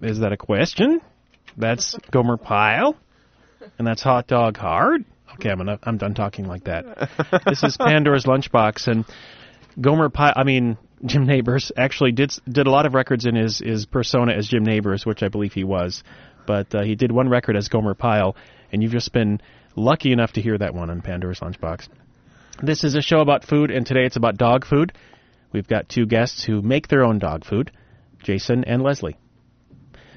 Is 0.02 0.20
that 0.20 0.32
a 0.32 0.38
question? 0.38 1.02
That's 1.58 1.98
Gomer 2.12 2.38
Pyle? 2.38 2.96
And 3.78 3.88
that's 3.88 4.04
Hot 4.04 4.28
Dog 4.28 4.58
Hard? 4.58 5.04
Okay, 5.34 5.50
I'm, 5.50 5.60
enough, 5.62 5.80
I'm 5.84 5.98
done 5.98 6.14
talking 6.14 6.46
like 6.46 6.66
that. 6.66 7.10
this 7.46 7.64
is 7.64 7.76
Pandora's 7.78 8.26
Lunchbox, 8.26 8.88
and 8.88 9.06
Gomer 9.80 10.10
Pyle, 10.10 10.34
I 10.36 10.44
mean, 10.44 10.78
Jim 11.06 11.26
Nabors 11.26 11.72
actually 11.76 12.14
did 12.14 12.32
did 12.50 12.68
a 12.68 12.70
lot 12.70 12.86
of 12.86 12.94
records 12.94 13.26
in 13.26 13.36
his, 13.36 13.60
his 13.60 13.86
persona 13.86 14.34
as 14.34 14.48
Jim 14.48 14.64
Nabors, 14.64 15.06
which 15.06 15.24
I 15.24 15.28
believe 15.28 15.54
he 15.54 15.64
was. 15.64 16.04
But 16.48 16.74
uh, 16.74 16.84
he 16.84 16.96
did 16.96 17.12
one 17.12 17.28
record 17.28 17.58
as 17.58 17.68
Gomer 17.68 17.96
Pyle, 17.96 18.36
and 18.72 18.82
you've 18.82 18.92
just 18.92 19.12
been 19.12 19.42
lucky 19.76 20.14
enough 20.14 20.34
to 20.34 20.42
hear 20.42 20.58
that 20.58 20.74
one 20.74 20.90
on 20.90 21.02
Pandora's 21.02 21.40
Lunchbox. 21.40 21.90
This 22.64 22.86
is 22.86 22.96
a 22.96 23.02
show 23.02 23.20
about 23.20 23.44
food, 23.44 23.72
and 23.72 23.86
today 23.86 24.06
it's 24.06 24.16
about 24.16 24.38
dog 24.38 24.66
food. 24.66 24.94
We've 25.52 25.68
got 25.68 25.90
two 25.90 26.06
guests 26.06 26.44
who 26.44 26.62
make 26.62 26.88
their 26.88 27.04
own 27.04 27.20
dog 27.20 27.44
food, 27.44 27.72
Jason 28.26 28.64
and 28.66 28.82
Leslie. 28.82 29.16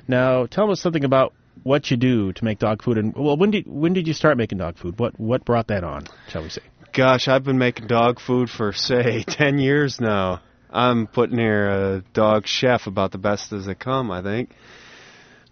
Now, 0.09 0.47
tell 0.47 0.71
us 0.71 0.81
something 0.81 1.05
about 1.05 1.35
what 1.63 1.91
you 1.91 1.97
do 1.97 2.33
to 2.33 2.45
make 2.45 2.59
dog 2.59 2.83
food, 2.83 2.99
and 2.99 3.15
well, 3.15 3.37
when 3.37 3.51
did 3.51 3.67
when 3.67 3.93
did 3.93 4.09
you 4.09 4.15
start 4.15 4.37
making 4.39 4.59
dog 4.59 4.79
food? 4.79 4.99
What 4.99 5.21
what 5.21 5.45
brought 5.45 5.69
that 5.69 5.85
on? 5.85 6.07
Shall 6.29 6.43
we 6.43 6.49
say? 6.49 6.63
Gosh, 6.93 7.29
I've 7.29 7.45
been 7.45 7.59
making 7.59 7.87
dog 7.87 8.19
food 8.19 8.49
for, 8.49 8.73
say, 8.73 9.23
10 9.27 9.59
years 9.59 10.01
now. 10.01 10.41
I'm 10.71 11.07
putting 11.07 11.39
here 11.39 11.69
a 11.69 12.05
dog 12.13 12.47
chef 12.47 12.87
about 12.87 13.13
the 13.13 13.19
best 13.19 13.53
as 13.53 13.67
they 13.67 13.75
come, 13.75 14.11
I 14.11 14.23
think. 14.23 14.51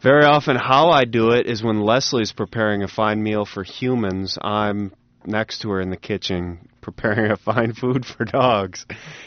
Very 0.02 0.24
often, 0.24 0.56
how 0.56 0.90
I 0.90 1.04
do 1.04 1.30
it 1.30 1.46
is 1.46 1.62
when 1.62 1.80
Leslie's 1.80 2.32
preparing 2.32 2.82
a 2.82 2.88
fine 2.88 3.22
meal 3.22 3.44
for 3.44 3.62
humans, 3.62 4.38
I'm 4.40 4.92
next 5.24 5.60
to 5.60 5.70
her 5.70 5.80
in 5.80 5.90
the 5.90 5.96
kitchen 5.96 6.68
preparing 6.86 7.32
a 7.32 7.36
fine 7.36 7.72
food 7.74 8.06
for 8.06 8.24
dogs. 8.24 8.86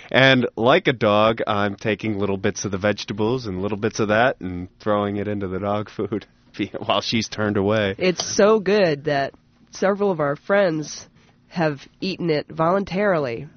And 0.09 0.47
like 0.55 0.87
a 0.87 0.93
dog, 0.93 1.41
I'm 1.45 1.75
taking 1.75 2.17
little 2.17 2.37
bits 2.37 2.63
of 2.63 2.71
the 2.71 2.77
vegetables 2.77 3.47
and 3.47 3.61
little 3.61 3.77
bits 3.77 3.99
of 3.99 4.07
that 4.07 4.39
and 4.39 4.69
throwing 4.79 5.17
it 5.17 5.27
into 5.27 5.49
the 5.49 5.59
dog 5.59 5.89
food 5.89 6.25
while 6.85 7.01
she's 7.01 7.27
turned 7.27 7.57
away. 7.57 7.95
It's 7.97 8.25
so 8.25 8.61
good 8.61 9.03
that 9.05 9.33
several 9.71 10.09
of 10.09 10.21
our 10.21 10.37
friends 10.37 11.05
have 11.49 11.85
eaten 11.99 12.29
it 12.29 12.47
voluntarily. 12.47 13.49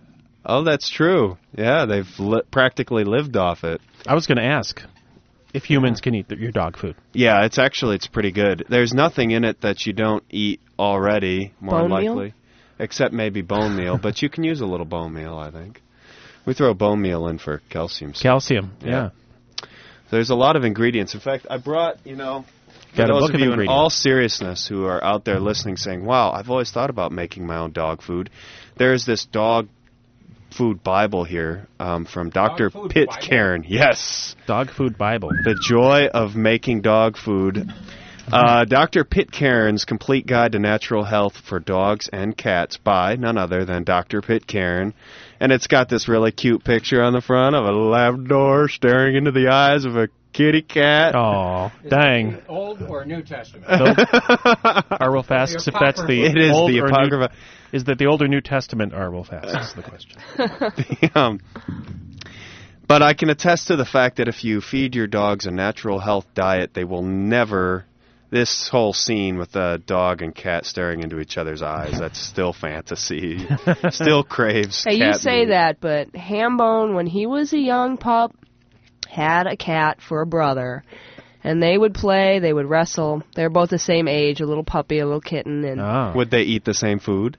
Oh, 0.45 0.65
that's 0.65 0.91
true. 0.91 1.39
Yeah, 1.57 1.85
they've 1.85 2.11
li- 2.19 2.43
practically 2.51 3.05
lived 3.05 3.37
off 3.37 3.63
it. 3.63 3.81
I 4.05 4.15
was 4.15 4.27
going 4.27 4.39
to 4.39 4.45
ask 4.45 4.83
if 5.55 5.65
humans 5.65 6.01
can 6.01 6.17
eat 6.17 6.29
th- 6.29 6.41
your 6.41 6.51
dog 6.51 6.77
food. 6.77 6.97
Yeah, 7.13 7.45
it's 7.45 7.59
actually 7.59 7.95
it's 7.95 8.09
pretty 8.09 8.33
good. 8.33 8.65
There's 8.69 8.93
nothing 8.93 9.31
in 9.31 9.45
it 9.45 9.61
that 9.61 9.87
you 9.87 9.93
don't 9.93 10.25
eat 10.29 10.61
already, 10.77 11.55
more 11.61 11.87
Bone 11.89 12.01
meal? 12.03 12.33
Likely, 12.73 12.85
except 12.85 13.15
maybe 13.15 13.43
bone 13.43 13.77
meal. 13.77 13.99
But 13.99 14.23
you 14.23 14.29
can 14.29 14.45
use 14.45 14.61
a 14.61 14.67
little 14.67 14.87
bone 14.87 15.15
meal, 15.15 15.37
I 15.37 15.51
think. 15.51 15.81
We 16.45 16.55
throw 16.55 16.75
bone 16.75 17.01
meal 17.01 17.29
in 17.29 17.39
for 17.39 17.63
calcium. 17.71 18.13
Calcium. 18.13 18.73
Yeah. 18.83 18.91
Yeah. 18.91 19.11
There's 20.11 20.31
a 20.31 20.35
lot 20.35 20.57
of 20.57 20.65
ingredients. 20.65 21.15
In 21.15 21.21
fact, 21.21 21.47
I 21.49 21.57
brought, 21.57 22.05
you 22.05 22.17
know, 22.17 22.45
for 22.91 22.97
Got 22.99 23.11
a 23.11 23.13
those 23.15 23.23
book 23.23 23.31
of 23.31 23.35
of 23.37 23.41
you 23.41 23.53
in 23.53 23.69
all 23.69 23.89
seriousness 23.89 24.67
who 24.67 24.85
are 24.85 25.03
out 25.03 25.25
there 25.25 25.41
listening 25.41 25.79
saying, 25.79 26.05
wow, 26.05 26.31
I've 26.31 26.51
always 26.51 26.71
thought 26.71 26.91
about 26.91 27.13
making 27.13 27.47
my 27.47 27.57
own 27.57 27.73
dog 27.73 28.03
food, 28.03 28.29
there's 28.77 29.07
this 29.07 29.25
dog 29.25 29.69
food 30.53 30.83
Bible 30.83 31.25
here 31.25 31.67
um, 31.81 32.05
from 32.05 32.29
Dr. 32.29 32.69
food 32.69 32.91
Pitt 32.91 33.09
Bible? 33.09 33.23
Cairn. 33.27 33.65
Yes. 33.67 34.37
Dog 34.47 34.71
food 34.71 34.99
Bible. 34.99 35.31
The 35.31 35.59
Joy 35.67 36.09
of 36.13 36.37
Making 36.37 36.83
Dog 36.83 37.17
Food. 37.17 37.73
Uh, 38.31 38.65
Dr. 38.65 39.05
Pitcairn's 39.05 39.85
Complete 39.85 40.27
Guide 40.27 40.53
to 40.53 40.59
Natural 40.59 41.05
Health 41.05 41.37
for 41.37 41.59
Dogs 41.59 42.09
and 42.13 42.37
Cats 42.37 42.77
by 42.77 43.17
none 43.17 43.37
other 43.37 43.65
than 43.65 43.85
Dr. 43.85 44.23
Pitcairn. 44.23 44.95
And 45.41 45.51
it's 45.51 45.67
got 45.67 45.89
this 45.89 46.09
really 46.09 46.31
cute 46.31 46.65
picture 46.65 47.03
on 47.03 47.13
the 47.13 47.21
front 47.21 47.57
of 47.57 47.65
a 47.65 47.73
Labrador 47.73 48.69
staring 48.69 49.17
into 49.17 49.33
the 49.33 49.49
eyes 49.49 49.85
of 49.85 49.97
a 49.97 50.09
kitty 50.33 50.63
cat. 50.63 51.15
Oh, 51.15 51.73
dang. 51.89 52.41
Old 52.49 52.83
or 52.83 53.05
New 53.05 53.23
Testament? 53.23 53.67
Arwolf 53.69 55.31
asks 55.31 55.67
if 55.67 55.75
that's 55.79 56.05
the 56.07 56.25
It 56.25 56.39
is 56.39 56.53
old 56.53 56.71
the 56.71 56.81
or 56.81 56.89
New- 56.89 57.29
is 57.73 57.85
that 57.85 57.99
the 57.99 58.07
Old 58.07 58.23
or 58.23 58.29
New 58.29 58.41
Testament? 58.41 58.93
Arwolf 58.93 59.33
asks 59.33 59.69
is 59.69 59.75
the 59.75 59.83
question. 59.83 61.11
um, 61.15 61.41
But 62.87 63.03
I 63.03 63.15
can 63.15 63.31
attest 63.31 63.69
to 63.69 63.77
the 63.77 63.87
fact 63.87 64.19
that 64.19 64.29
if 64.29 64.45
you 64.45 64.61
feed 64.61 64.95
your 64.95 65.07
dogs 65.07 65.47
a 65.47 65.51
natural 65.51 65.99
health 65.99 66.27
diet, 66.35 66.75
they 66.75 66.85
will 66.85 67.03
never. 67.03 67.87
This 68.33 68.69
whole 68.69 68.95
scene 68.95 69.37
with 69.37 69.55
a 69.57 69.77
dog 69.77 70.23
and 70.23 70.35
cat 70.35 70.65
staring 70.65 71.03
into 71.03 71.21
each 71.21 71.37
other's 71.37 71.61
eyes, 71.61 71.99
that's 71.99 72.19
still 72.19 72.55
fantasy. 72.55 73.47
still 73.91 74.25
craves. 74.25 74.83
Hey, 74.83 74.95
you 74.95 75.13
say 75.13 75.41
meat. 75.41 75.51
that, 75.51 75.81
but 75.81 76.13
Hambone, 76.13 76.95
when 76.95 77.07
he 77.07 77.27
was 77.27 77.53
a 77.53 77.59
young 77.59 77.99
pup, 77.99 78.35
had 79.07 79.47
a 79.47 79.55
cat 79.59 80.01
for 80.01 80.23
a 80.23 80.27
brother. 80.27 80.83
And 81.45 81.63
they 81.63 81.77
would 81.77 81.93
play, 81.93 82.39
they 82.39 82.55
would 82.55 82.65
wrestle. 82.65 83.23
They're 83.35 83.51
both 83.51 83.69
the 83.69 83.79
same 83.79 84.09
age, 84.09 84.41
a 84.41 84.47
little 84.47 84.65
puppy, 84.65 85.01
a 85.01 85.05
little 85.05 85.21
kitten, 85.21 85.63
and 85.65 85.79
Oh. 85.79 86.13
Would 86.17 86.31
they 86.31 86.45
eat 86.45 86.65
the 86.65 86.73
same 86.73 87.01
food? 87.01 87.37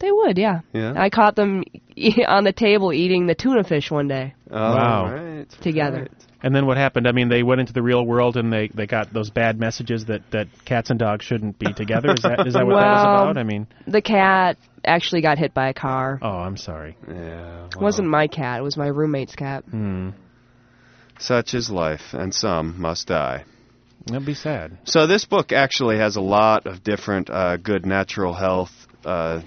They 0.00 0.12
would, 0.12 0.38
yeah. 0.38 0.60
Yeah. 0.72 0.94
I 0.96 1.10
caught 1.10 1.36
them 1.36 1.64
e- 1.94 2.24
on 2.28 2.44
the 2.44 2.52
table 2.52 2.92
eating 2.92 3.26
the 3.26 3.34
tuna 3.34 3.64
fish 3.64 3.90
one 3.90 4.08
day 4.08 4.34
Oh, 4.50 4.56
Wow. 4.56 5.12
right, 5.14 5.50
together. 5.62 6.00
right. 6.00 6.10
And 6.42 6.54
then 6.54 6.66
what 6.66 6.76
happened? 6.76 7.08
I 7.08 7.12
mean, 7.12 7.28
they 7.28 7.42
went 7.42 7.60
into 7.60 7.72
the 7.72 7.82
real 7.82 8.04
world 8.04 8.36
and 8.36 8.52
they, 8.52 8.68
they 8.68 8.86
got 8.86 9.12
those 9.12 9.30
bad 9.30 9.58
messages 9.58 10.04
that, 10.04 10.22
that 10.30 10.46
cats 10.64 10.90
and 10.90 10.98
dogs 10.98 11.24
shouldn't 11.24 11.58
be 11.58 11.72
together. 11.72 12.12
Is 12.12 12.22
that 12.22 12.46
is 12.46 12.54
that 12.54 12.66
what 12.66 12.76
that 12.76 12.92
was 12.92 13.02
about? 13.02 13.38
I 13.38 13.42
mean, 13.42 13.66
The 13.88 14.02
cat 14.02 14.56
actually 14.84 15.22
got 15.22 15.38
hit 15.38 15.54
by 15.54 15.68
a 15.70 15.74
car. 15.74 16.18
oh, 16.22 16.28
I'm 16.28 16.56
sorry. 16.56 16.96
Yeah. 17.08 17.66
It 17.66 17.80
wasn't 17.80 18.08
my 18.08 18.28
cat, 18.28 18.60
it 18.60 18.62
was 18.62 18.76
my 18.76 18.86
roommate's 18.86 19.34
cat. 19.34 19.64
Hmm. 19.64 20.10
Such 21.18 21.54
is 21.54 21.70
life, 21.70 22.12
and 22.12 22.34
some 22.34 22.78
must 22.80 23.06
die. 23.08 23.44
That'd 24.06 24.26
be 24.26 24.34
sad. 24.34 24.76
So 24.84 25.06
this 25.06 25.24
book 25.24 25.50
actually 25.50 25.96
has 25.98 26.16
a 26.16 26.20
lot 26.20 26.66
of 26.66 26.84
different 26.84 27.30
uh, 27.30 27.56
good 27.56 27.86
natural 27.86 28.34
health 28.34 28.70
uh, 29.04 29.40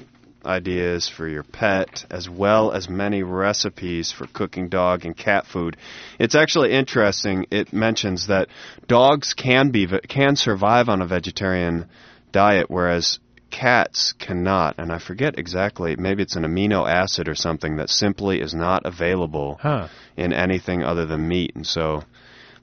ideas 0.46 1.10
for 1.10 1.28
your 1.28 1.44
pet, 1.44 2.06
as 2.10 2.30
well 2.30 2.72
as 2.72 2.90
many 2.90 3.24
recipes 3.24 4.12
for 4.12 4.28
cooking 4.28 4.70
dog 4.70 5.06
and 5.06 5.16
cat 5.16 5.46
food. 5.46 5.78
It's 6.20 6.36
actually 6.36 6.72
interesting. 6.72 7.46
It 7.52 7.74
mentions 7.74 8.28
that 8.28 8.48
dogs 8.88 9.34
can 9.34 9.72
be 9.72 9.88
can 10.08 10.36
survive 10.36 10.90
on 10.90 11.02
a 11.02 11.08
vegetarian 11.08 11.90
diet, 12.32 12.70
whereas 12.70 13.20
cats 13.52 14.14
cannot. 14.14 14.76
And 14.78 14.92
I 14.92 15.00
forget 15.00 15.38
exactly. 15.40 15.96
Maybe 15.96 16.24
it's 16.24 16.36
an 16.36 16.44
amino 16.44 16.90
acid 16.90 17.28
or 17.28 17.36
something 17.36 17.78
that 17.78 17.90
simply 17.90 18.42
is 18.42 18.54
not 18.54 18.86
available 18.86 19.58
Huh. 19.62 19.88
in 20.16 20.34
anything 20.34 20.84
other 20.84 21.06
than 21.06 21.28
meat, 21.28 21.54
and 21.56 21.66
so 21.66 22.04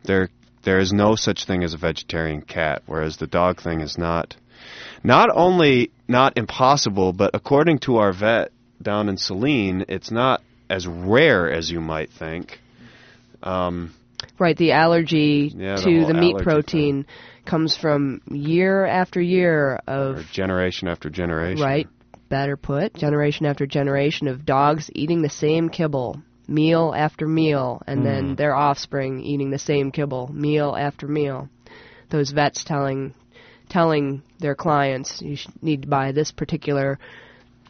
there 0.04 0.28
there 0.62 0.78
is 0.78 0.92
no 0.92 1.14
such 1.14 1.45
thing 1.45 1.62
as 1.62 1.75
a 1.75 1.78
vegetarian 1.78 2.42
cat, 2.42 2.83
whereas 2.87 3.18
the 3.18 3.26
dog 3.26 3.61
thing 3.61 3.80
is 3.80 3.97
not 3.97 4.35
not 5.02 5.28
only 5.32 5.90
not 6.08 6.37
impossible, 6.37 7.12
but 7.12 7.30
according 7.35 7.78
to 7.80 7.96
our 7.96 8.12
vet 8.12 8.50
down 8.80 9.08
in 9.08 9.16
Saline, 9.16 9.85
it's 9.88 10.11
not 10.11 10.42
as 10.68 10.87
rare 10.87 11.50
as 11.50 11.70
you 11.70 11.80
might 11.80 12.11
think. 12.11 12.61
Um, 13.42 13.94
Right, 14.38 14.56
the 14.56 14.73
allergy 14.73 15.52
Yeah, 15.54 15.76
to 15.76 15.99
whole 15.99 16.06
the 16.08 16.14
meat 16.14 16.37
protein 16.38 17.06
comes 17.44 17.76
from 17.76 18.20
year 18.30 18.85
after 18.85 19.20
year 19.20 19.80
or 19.87 20.16
of 20.16 20.26
generation 20.32 20.88
after 20.88 21.11
generation. 21.11 21.62
right, 21.62 21.87
better 22.28 22.56
put, 22.56 22.94
generation 22.94 23.46
after 23.46 23.66
generation 23.66 24.28
of 24.28 24.44
dogs 24.44 24.90
eating 24.94 25.23
the 25.23 25.30
same 25.30 25.68
kibble 25.68 26.20
meal 26.49 26.94
after 26.96 27.26
meal 27.26 27.82
and 27.87 28.04
then 28.04 28.37
their 28.37 28.54
offspring 28.54 29.20
eating 29.20 29.50
the 29.50 29.58
same 29.58 29.90
kibble 29.90 30.30
meal 30.32 30.76
after 30.78 31.08
meal. 31.08 31.49
Those 32.10 32.30
vets 32.30 32.62
telling 32.64 33.14
telling 33.68 34.22
their 34.38 34.54
clients 34.54 35.20
you 35.22 35.36
need 35.62 35.82
to 35.82 35.88
buy 35.88 36.12
this 36.12 36.32
particular 36.32 36.98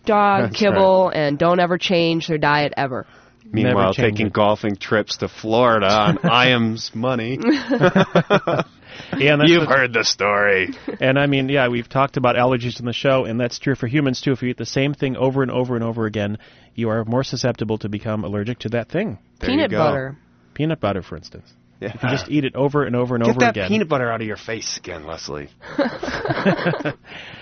dog 0.05 0.45
That's 0.45 0.57
kibble 0.57 1.11
and 1.11 1.39
don't 1.39 1.61
ever 1.61 1.79
change 1.79 2.29
their 2.29 2.39
diet 2.39 2.73
ever. 2.77 3.07
Meanwhile, 3.45 3.95
taking 3.95 4.27
it. 4.27 4.33
golfing 4.33 4.77
trips 4.77 5.19
to 5.19 5.29
Florida 5.29 5.89
on 5.89 6.19
Iams' 6.25 6.91
money. 6.95 7.39
Yeah, 9.17 9.35
and 9.35 9.49
You've 9.49 9.69
heard 9.69 9.93
the 9.93 10.05
story. 10.05 10.71
And 11.01 11.19
I 11.19 11.27
mean, 11.27 11.49
yeah, 11.49 11.69
we've 11.69 11.89
talked 11.89 12.17
about 12.17 12.37
allergies 12.37 12.81
in 12.81 12.87
the 12.87 12.93
show, 12.93 13.25
and 13.25 13.39
that's 13.39 13.59
true 13.59 13.75
for 13.75 13.87
humans 13.87 14.21
too. 14.21 14.33
If 14.33 14.43
you 14.43 14.49
eat 14.49 14.57
the 14.57 14.67
same 14.67 14.95
thing 14.95 15.17
over 15.17 15.43
and 15.43 15.51
over 15.51 15.75
and 15.75 15.85
over 15.85 16.07
again, 16.07 16.39
you 16.75 16.89
are 16.89 17.05
more 17.05 17.25
susceptible 17.25 17.79
to 17.79 17.89
become 17.89 18.25
allergic 18.25 18.61
to 18.61 18.69
that 18.71 18.89
thing. 18.89 19.19
There 19.41 19.51
Peanut 19.51 19.71
butter. 19.71 20.17
Peanut 20.55 20.81
butter, 20.81 21.03
for 21.03 21.17
instance. 21.17 21.53
Yeah. 21.81 21.93
If 21.95 22.03
you 22.03 22.09
just 22.09 22.29
eat 22.31 22.45
it 22.45 22.55
over 22.55 22.85
and 22.85 22.97
over 22.97 23.17
and 23.17 23.25
Get 23.25 23.31
over 23.31 23.41
that 23.41 23.51
again. 23.51 23.69
peanut 23.69 23.89
butter 23.89 24.11
out 24.11 24.21
of 24.21 24.27
your 24.27 24.37
face 24.39 24.79
again, 24.79 25.05
Leslie. 25.07 25.51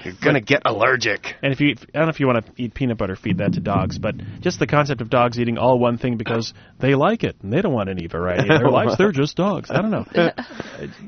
You're 0.05 0.15
gonna 0.23 0.41
get 0.41 0.63
allergic. 0.65 1.35
And 1.43 1.53
if 1.53 1.61
you, 1.61 1.77
I 1.95 1.99
don't 1.99 2.07
know 2.07 2.11
if 2.11 2.21
you 2.21 2.27
want 2.27 2.45
to 2.45 2.53
eat 2.57 2.75
peanut 2.75 2.99
butter, 2.99 3.17
feed 3.17 3.39
that 3.39 3.53
to 3.55 3.61
dogs. 3.61 3.99
But 3.99 4.17
just 4.41 4.59
the 4.59 4.67
concept 4.67 5.01
of 5.01 5.11
dogs 5.11 5.39
eating 5.39 5.57
all 5.59 5.79
one 5.79 5.99
thing 5.99 6.17
because 6.17 6.53
they 6.81 6.95
like 6.95 7.25
it 7.25 7.37
and 7.43 7.53
they 7.53 7.63
don't 7.63 7.73
want 7.73 7.89
any 7.89 8.07
variety 8.07 8.43
in 8.43 8.49
their 8.49 8.71
lives. 8.71 8.97
They're 8.99 9.13
just 9.13 9.37
dogs. 9.37 9.71
I 9.71 9.81
don't 9.81 9.91
know. 9.91 10.07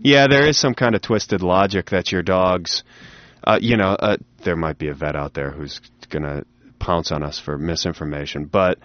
Yeah, 0.03 0.27
there 0.31 0.47
is 0.47 0.59
some 0.59 0.75
kind 0.75 0.95
of 0.95 1.03
twisted 1.03 1.43
logic 1.43 1.91
that 1.91 2.12
your 2.12 2.23
dogs, 2.23 2.85
uh, 3.45 3.59
you 3.61 3.77
know, 3.77 3.91
uh, 3.91 4.17
there 4.45 4.57
might 4.57 4.79
be 4.79 4.89
a 4.89 4.95
vet 4.95 5.17
out 5.17 5.35
there 5.35 5.51
who's 5.51 5.81
gonna 6.09 6.45
pounce 6.79 7.11
on 7.11 7.23
us 7.23 7.39
for 7.39 7.59
misinformation, 7.59 8.45
but 8.45 8.79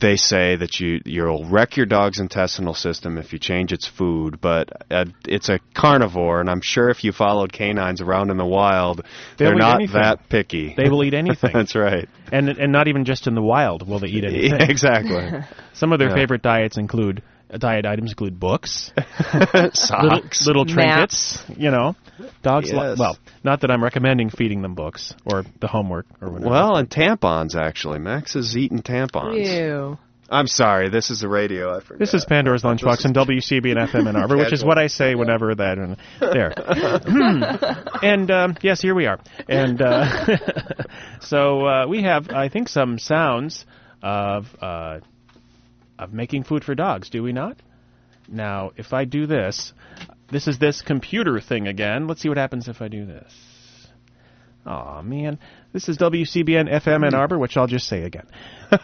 they 0.00 0.16
say 0.16 0.56
that 0.56 0.80
you 0.80 1.00
you'll 1.04 1.44
wreck 1.48 1.76
your 1.76 1.84
dog's 1.86 2.18
intestinal 2.18 2.72
system 2.74 3.18
if 3.18 3.32
you 3.32 3.38
change 3.38 3.72
its 3.72 3.86
food, 3.86 4.40
but 4.40 4.70
uh, 4.90 5.04
it's 5.28 5.48
a 5.50 5.58
carnivore, 5.74 6.40
and 6.40 6.48
I'm 6.48 6.62
sure 6.62 6.88
if 6.88 7.04
you 7.04 7.12
followed 7.12 7.52
canines 7.52 8.00
around 8.00 8.30
in 8.30 8.38
the 8.38 8.46
wild, 8.46 9.02
They'll 9.36 9.50
they're 9.50 9.54
not 9.58 9.76
anything. 9.76 10.00
that 10.00 10.28
picky. 10.30 10.74
They 10.76 10.88
will 10.88 11.04
eat 11.04 11.14
anything. 11.24 11.50
That's 11.52 11.74
right. 11.74 12.08
and 12.32 12.48
and 12.48 12.72
not 12.72 12.88
even 12.88 13.04
just 13.04 13.26
in 13.26 13.34
the 13.34 13.42
wild 13.42 13.86
will 13.86 13.98
they 13.98 14.08
eat 14.08 14.24
anything. 14.24 14.60
exactly. 14.70 15.40
Some 15.74 15.92
of 15.92 15.98
their 15.98 16.08
Yeah. 16.08 16.14
favorite 16.14 16.42
diets 16.42 16.78
include 16.78 17.22
diet 17.50 17.86
items 17.86 18.10
include 18.12 18.38
books, 18.40 18.92
Socks. 19.72 20.46
little 20.46 20.64
little 20.64 20.64
trinkets. 20.66 21.42
You 21.56 21.70
know, 21.70 21.96
dogs. 22.42 22.70
li- 22.72 22.76
Yes. 22.78 22.98
well, 22.98 23.18
not 23.44 23.60
that 23.62 23.70
I'm 23.70 23.82
recommending 23.82 24.30
feeding 24.30 24.62
them 24.62 24.74
books 24.74 25.14
or 25.24 25.44
the 25.60 25.68
homework 25.68 26.06
or 26.20 26.30
whatever. 26.30 26.50
Well, 26.50 26.76
and 26.76 26.88
tampons 26.88 27.54
actually. 27.54 27.98
Max 27.98 28.36
is 28.36 28.56
eating 28.56 28.82
tampons. 28.82 29.36
Ew. 29.44 29.98
I'm 30.28 30.48
sorry, 30.48 30.88
this 30.88 31.10
is 31.10 31.20
the 31.20 31.28
radio. 31.28 31.76
I 31.76 31.80
forgot. 31.80 32.00
This 32.00 32.12
is 32.12 32.24
Pandora's 32.24 32.64
Lunchbox 32.64 33.04
on 33.06 33.14
WCBN 33.14 33.76
FM 33.88 34.08
Ann 34.08 34.16
Arbor, 34.16 34.36
which 34.36 34.52
is 34.52 34.64
what 34.64 34.76
I 34.76 34.88
say 34.88 35.14
whenever 35.14 35.54
that. 35.54 35.78
And 35.78 35.96
there. 36.18 36.50
Hmm. 37.06 38.04
and 38.04 38.28
um, 38.32 38.56
yes, 38.60 38.80
here 38.82 38.96
we 38.96 39.06
are. 39.06 39.20
And 39.48 39.80
uh, 39.80 40.36
so 41.20 41.64
uh, 41.64 41.86
we 41.86 42.02
have, 42.02 42.30
I 42.30 42.48
think, 42.48 42.68
some 42.68 42.98
sounds 42.98 43.66
of 44.02 44.46
uh, 44.60 44.98
of 45.98 46.12
making 46.12 46.44
food 46.44 46.64
for 46.64 46.74
dogs. 46.74 47.10
Do 47.10 47.22
we 47.22 47.32
not? 47.32 47.56
Now, 48.28 48.72
if 48.76 48.92
I 48.92 49.04
do 49.04 49.26
this, 49.26 49.72
this 50.30 50.48
is 50.48 50.58
this 50.58 50.82
computer 50.82 51.40
thing 51.40 51.68
again. 51.68 52.06
Let's 52.06 52.20
see 52.20 52.28
what 52.28 52.38
happens 52.38 52.68
if 52.68 52.82
I 52.82 52.88
do 52.88 53.06
this. 53.06 53.32
Aw, 54.66 55.02
man. 55.02 55.38
This 55.72 55.88
is 55.88 55.96
WCBN 55.98 56.68
FM 56.68 57.06
Ann 57.06 57.14
Arbor, 57.14 57.38
which 57.38 57.56
I'll 57.56 57.68
just 57.68 57.86
say 57.86 58.02
again. 58.02 58.26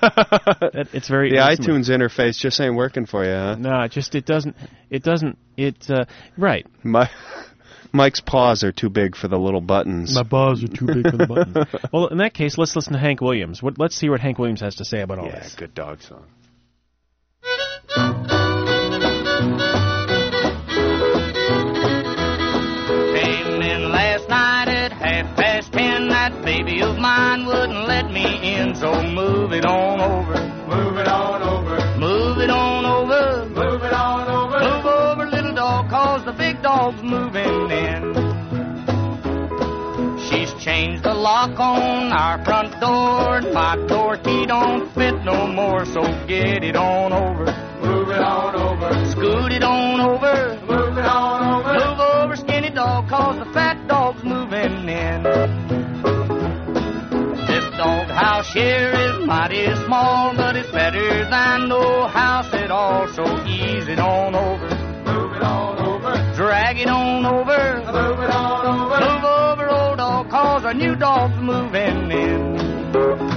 It's 0.95 1.09
very 1.09 1.31
the 1.31 1.37
it's- 1.37 1.59
iTunes 1.59 1.91
interface 1.91 2.39
just 2.39 2.61
ain't 2.61 2.77
working 2.77 3.07
for 3.07 3.25
you, 3.25 3.33
huh? 3.33 3.57
no, 3.57 3.83
it 3.83 3.91
just 3.91 4.15
it 4.15 4.25
doesn't. 4.25 4.57
It 4.91 5.03
doesn't. 5.03 5.39
It 5.57 5.77
uh, 5.91 6.05
right. 6.37 6.67
My, 6.85 7.11
Mike's 7.93 8.21
paws 8.21 8.63
are 8.63 8.73
too 8.73 8.91
big 8.91 9.17
for 9.17 9.29
the 9.29 9.39
little 9.39 9.61
buttons. 9.61 10.15
My 10.15 10.23
paws 10.23 10.63
are 10.63 10.69
too 10.69 10.87
big 10.87 11.11
for 11.11 11.17
the 11.17 11.27
buttons. 11.27 11.67
well, 11.93 12.07
in 12.09 12.19
that 12.19 12.33
case, 12.33 12.57
let's 12.57 12.75
listen 12.77 12.93
to 12.93 12.99
Hank 12.99 13.21
Williams. 13.21 13.63
What, 13.63 13.79
let's 13.79 13.97
see 13.97 14.09
what 14.09 14.21
Hank 14.21 14.39
Williams 14.39 14.61
has 14.61 14.77
to 14.77 14.85
say 14.85 15.01
about 15.01 15.19
all 15.19 15.27
yeah, 15.27 15.41
this. 15.41 15.53
Yeah, 15.55 15.61
good 15.61 15.75
dog 15.75 16.01
song. 16.03 16.25
Came 17.93 18.05
in 23.61 23.93
last 23.93 24.29
night 24.31 24.69
at 24.69 24.93
half 24.93 25.37
past 25.37 25.73
ten. 25.73 26.09
That 26.09 26.43
baby 26.43 26.81
of 26.81 26.97
mine 26.99 27.45
wouldn't 27.45 27.87
let 27.87 28.11
me 28.11 28.55
in, 28.55 28.75
so 28.75 29.03
move 29.03 29.53
it 29.53 29.67
on 29.67 30.01
over. 30.01 30.33
Move 30.69 30.97
it 30.97 31.09
on 31.09 31.43
over. 31.43 31.99
Move 31.99 32.39
it 32.39 32.49
on 32.49 32.87
over. 32.87 33.47
Move 33.51 33.83
it 33.83 33.93
on 33.93 34.29
over. 34.29 34.59
Move 34.59 34.87
over, 34.87 35.27
little 35.27 35.55
dog, 35.55 35.91
cause 35.91 36.25
the 36.25 36.33
big 36.33 36.63
dog's 36.63 37.03
moving 37.03 37.71
in. 37.71 38.13
She's 40.31 40.55
changed 40.55 41.03
the 41.03 41.13
lock 41.13 41.61
on 41.61 42.11
our 42.13 42.43
front 42.43 42.81
door. 42.81 43.37
and 43.37 43.53
My 43.53 43.77
door 43.87 44.17
key 44.17 44.47
don't 44.47 44.91
fit 44.95 45.23
no 45.25 45.47
more, 45.47 45.85
so 45.85 46.01
get 46.27 46.65
it 46.65 46.75
on 46.75 47.13
over. 47.13 47.62
Move 47.83 48.09
it 48.11 48.21
on 48.21 48.55
over. 48.55 49.05
Scoot 49.11 49.53
it 49.53 49.63
on 49.63 50.01
over. 50.01 50.59
Move 50.67 50.99
it 50.99 51.05
on 51.05 51.55
over. 51.55 51.73
Move 51.73 52.01
over, 52.01 52.37
skinny 52.37 52.71
dog, 52.71 53.09
cause 53.09 53.39
the 53.39 53.53
fat 53.53 53.87
dog's 53.89 54.23
moving 54.23 54.89
in. 54.89 55.23
This 57.47 57.65
dog 57.77 58.09
house 58.09 58.53
here 58.53 58.93
is 58.93 59.27
mighty 59.27 59.67
small, 59.85 60.35
but 60.37 60.57
it's 60.57 60.71
better 60.71 61.29
than 61.29 61.69
no 61.69 62.07
house 62.07 62.53
at 62.55 62.71
all, 62.71 63.09
so 63.09 63.25
ease 63.47 63.89
it 63.89 63.99
on 63.99 64.35
over. 64.35 64.69
Move 65.05 65.37
it 65.37 65.43
on 65.43 65.79
over. 65.81 66.33
Drag 66.37 66.79
it 66.79 66.89
on 66.89 67.27
over. 67.27 67.83
Move 67.87 68.21
it 68.21 68.31
on 68.31 68.67
over. 68.67 69.01
Move 69.01 69.25
over, 69.25 69.69
old 69.69 69.99
dog, 69.99 70.31
cause 70.31 70.65
our 70.65 70.75
new 70.75 70.95
dog's 70.95 71.37
moving 71.41 72.11
in. 72.11 73.32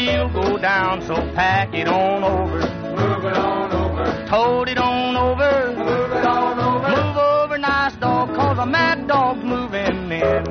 Deal 0.00 0.28
go 0.32 0.58
down. 0.58 1.02
So 1.02 1.14
pack 1.34 1.74
it 1.74 1.88
on 1.88 2.24
over, 2.24 2.60
move 3.00 3.24
it 3.24 3.36
on 3.36 3.72
over, 3.72 4.26
tote 4.28 4.68
it 4.68 4.78
on 4.78 5.16
over, 5.16 5.52
move 5.76 6.12
it 6.12 6.26
on 6.26 6.58
over, 6.58 6.88
move 6.88 7.16
over, 7.16 7.58
nice 7.58 7.96
dog, 7.96 8.34
cause 8.34 8.58
a 8.58 8.66
mad 8.66 9.06
dog's 9.08 9.44
moving 9.44 10.10
in. 10.10 10.44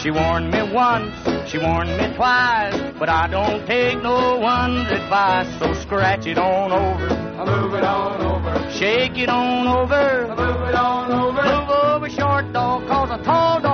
She 0.00 0.10
warned 0.10 0.50
me 0.50 0.62
once, 0.72 1.14
she 1.48 1.58
warned 1.58 1.96
me 1.96 2.14
twice, 2.16 2.74
but 2.98 3.08
I 3.08 3.28
don't 3.28 3.64
take 3.66 4.02
no 4.02 4.38
one's 4.38 4.90
advice. 4.90 5.48
So 5.60 5.74
scratch 5.74 6.26
it 6.26 6.38
on 6.38 6.72
over, 6.72 7.08
move 7.46 7.74
it 7.74 7.84
on 7.84 8.20
over, 8.22 8.70
shake 8.72 9.16
it 9.16 9.28
on 9.28 9.66
over, 9.68 10.26
move 10.28 10.68
it 10.68 10.74
on 10.74 11.12
over, 11.12 11.42
move 11.42 11.70
over, 11.70 12.10
short 12.10 12.52
dog, 12.52 12.88
cause 12.88 13.10
a 13.10 13.22
tall 13.22 13.60
dog's 13.60 13.71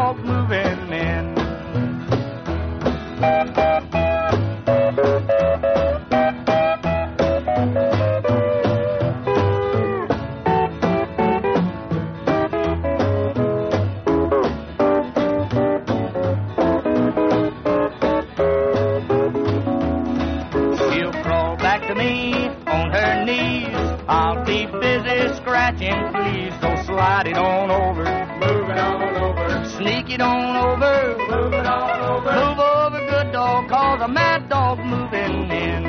slide 27.18 27.31
it 27.31 27.37
on 27.37 27.70
over, 27.70 28.04
move 28.04 28.70
it 28.70 28.78
on 28.78 29.16
over, 29.16 29.68
sneak 29.76 30.09
it 30.11 30.20
on 30.20 30.57
over, 30.57 31.18
move 31.18 31.52
it 31.52 31.66
on 31.66 32.00
over, 32.00 32.33
move 32.33 32.59
over, 32.59 33.00
good 33.11 33.33
dog, 33.33 33.68
cause 33.68 34.00
a 34.02 34.09
mad 34.09 34.48
dog 34.48 34.78
moving 34.78 35.50
in. 35.50 35.85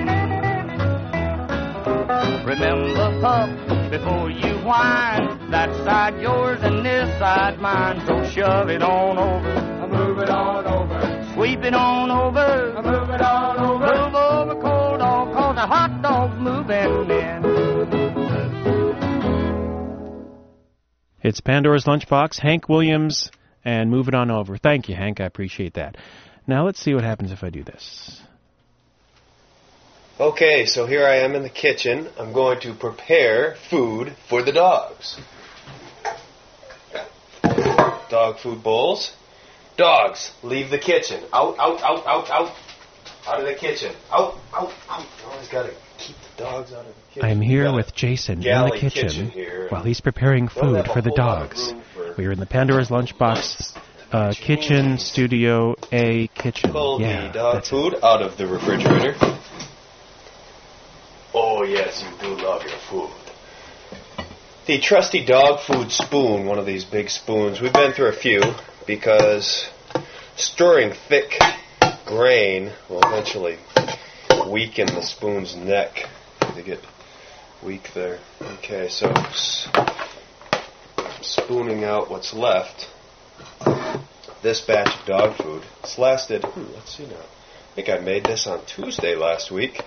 Remember, 2.45 3.21
pup, 3.21 3.91
before 3.91 4.31
you 4.31 4.55
whine, 4.65 5.51
that 5.51 5.69
side 5.85 6.19
yours 6.19 6.59
and 6.63 6.83
this 6.83 7.07
side 7.19 7.59
mine. 7.59 8.01
So 8.07 8.23
shove 8.31 8.69
it 8.69 8.81
on 8.81 9.19
over, 9.19 9.87
move 9.87 10.17
it 10.19 10.29
on 10.29 10.65
over, 10.65 11.31
sweep 11.35 11.59
it 11.59 11.75
on 11.75 12.09
over, 12.09 12.81
move 12.81 12.98
It's 21.29 21.41
Pandora's 21.41 21.85
Lunchbox, 21.85 22.39
Hank 22.39 22.67
Williams, 22.67 23.29
and 23.63 23.91
move 23.91 24.07
it 24.07 24.15
on 24.15 24.31
over. 24.31 24.57
Thank 24.57 24.89
you, 24.89 24.95
Hank. 24.95 25.21
I 25.21 25.25
appreciate 25.25 25.75
that. 25.75 25.95
Now 26.47 26.65
let's 26.65 26.79
see 26.79 26.95
what 26.95 27.03
happens 27.03 27.31
if 27.31 27.43
I 27.43 27.51
do 27.51 27.63
this. 27.63 28.19
Okay, 30.19 30.65
so 30.65 30.87
here 30.87 31.05
I 31.05 31.17
am 31.17 31.35
in 31.35 31.43
the 31.43 31.49
kitchen. 31.51 32.09
I'm 32.17 32.33
going 32.33 32.59
to 32.61 32.73
prepare 32.73 33.57
food 33.69 34.15
for 34.27 34.41
the 34.41 34.51
dogs. 34.51 35.21
Dog 38.09 38.39
food 38.39 38.63
bowls. 38.63 39.15
Dogs, 39.77 40.31
leave 40.41 40.71
the 40.71 40.79
kitchen. 40.79 41.23
Out, 41.31 41.59
out, 41.59 41.79
out, 41.83 42.07
out, 42.07 42.29
out. 42.31 42.55
Out 43.27 43.39
of 43.39 43.45
the 43.45 43.53
kitchen. 43.53 43.95
Out, 44.11 44.33
out, 44.51 44.73
out. 44.89 45.05
Always 45.27 45.47
got 45.47 45.67
to 45.67 45.75
keep 46.39 46.47
the 46.47 46.51
dogs 46.51 46.73
out 46.73 46.85
of 46.85 46.95
the 46.95 47.01
kitchen. 47.13 47.23
I 47.23 47.31
am 47.31 47.41
here 47.41 47.73
with 47.73 47.93
Jason 47.93 48.43
in 48.43 48.69
the 48.69 48.77
kitchen, 48.77 49.29
kitchen 49.31 49.67
while 49.69 49.83
he's 49.83 50.01
preparing 50.01 50.47
food 50.47 50.55
for 50.61 50.71
the 50.71 50.83
whole 50.83 50.95
lot 50.95 51.07
of 51.07 51.15
dogs. 51.15 51.73
for 51.93 52.15
We 52.17 52.25
are 52.25 52.31
in 52.31 52.39
the 52.39 52.45
Pandora's 52.45 52.89
Lunchbox 52.89 53.77
uh, 54.11 54.33
kitchen, 54.33 54.97
studio 54.97 55.75
A 55.91 56.27
kitchen. 56.27 56.71
Pull 56.71 57.01
yeah, 57.01 57.27
the 57.27 57.33
dog 57.33 57.55
that's 57.55 57.67
it. 57.67 57.71
food 57.71 57.95
out 58.03 58.21
of 58.21 58.37
the 58.37 58.47
refrigerator. 58.47 59.15
Oh, 61.33 61.63
yes, 61.63 62.03
you 62.03 62.17
do 62.19 62.41
love 62.41 62.63
your 62.63 62.79
food. 62.89 63.09
The 64.65 64.79
trusty 64.79 65.25
dog 65.25 65.61
food 65.61 65.91
spoon, 65.91 66.45
one 66.45 66.59
of 66.59 66.65
these 66.65 66.85
big 66.85 67.09
spoons. 67.09 67.61
We've 67.61 67.73
been 67.73 67.93
through 67.93 68.09
a 68.09 68.13
few 68.13 68.41
because 68.85 69.69
stirring 70.35 70.93
thick 71.07 71.33
grain 72.05 72.71
will 72.89 73.01
eventually 73.03 73.57
weaken 74.47 74.87
the 74.87 75.01
spoon's 75.01 75.55
neck. 75.55 76.07
They 76.59 76.65
get 76.65 76.83
weak 77.63 77.93
there. 77.95 78.19
Okay, 78.41 78.89
so 78.89 79.13
spooning 81.21 81.85
out 81.85 82.09
what's 82.09 82.33
left 82.33 82.89
this 84.43 84.59
batch 84.59 84.93
of 84.99 85.05
dog 85.05 85.37
food. 85.37 85.63
It's 85.81 85.97
lasted, 85.97 86.43
hmm, 86.43 86.65
let's 86.73 86.97
see 86.97 87.05
now. 87.05 87.15
I 87.15 87.75
think 87.75 87.87
I 87.87 87.99
made 87.99 88.25
this 88.25 88.45
on 88.45 88.65
Tuesday 88.65 89.15
last 89.15 89.51
week, 89.51 89.81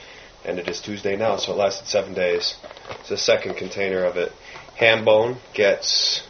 and 0.46 0.58
it 0.58 0.66
is 0.66 0.80
Tuesday 0.80 1.14
now, 1.14 1.37
so 1.37 1.52
it 1.52 1.56
lasted 1.56 1.88
seven 1.88 2.14
days. 2.14 2.56
It's 3.00 3.11
the 3.11 3.18
second 3.18 3.58
container 3.58 4.04
of 4.04 4.16
it. 4.16 4.32
Hambone 4.80 5.37
gets 5.52 6.22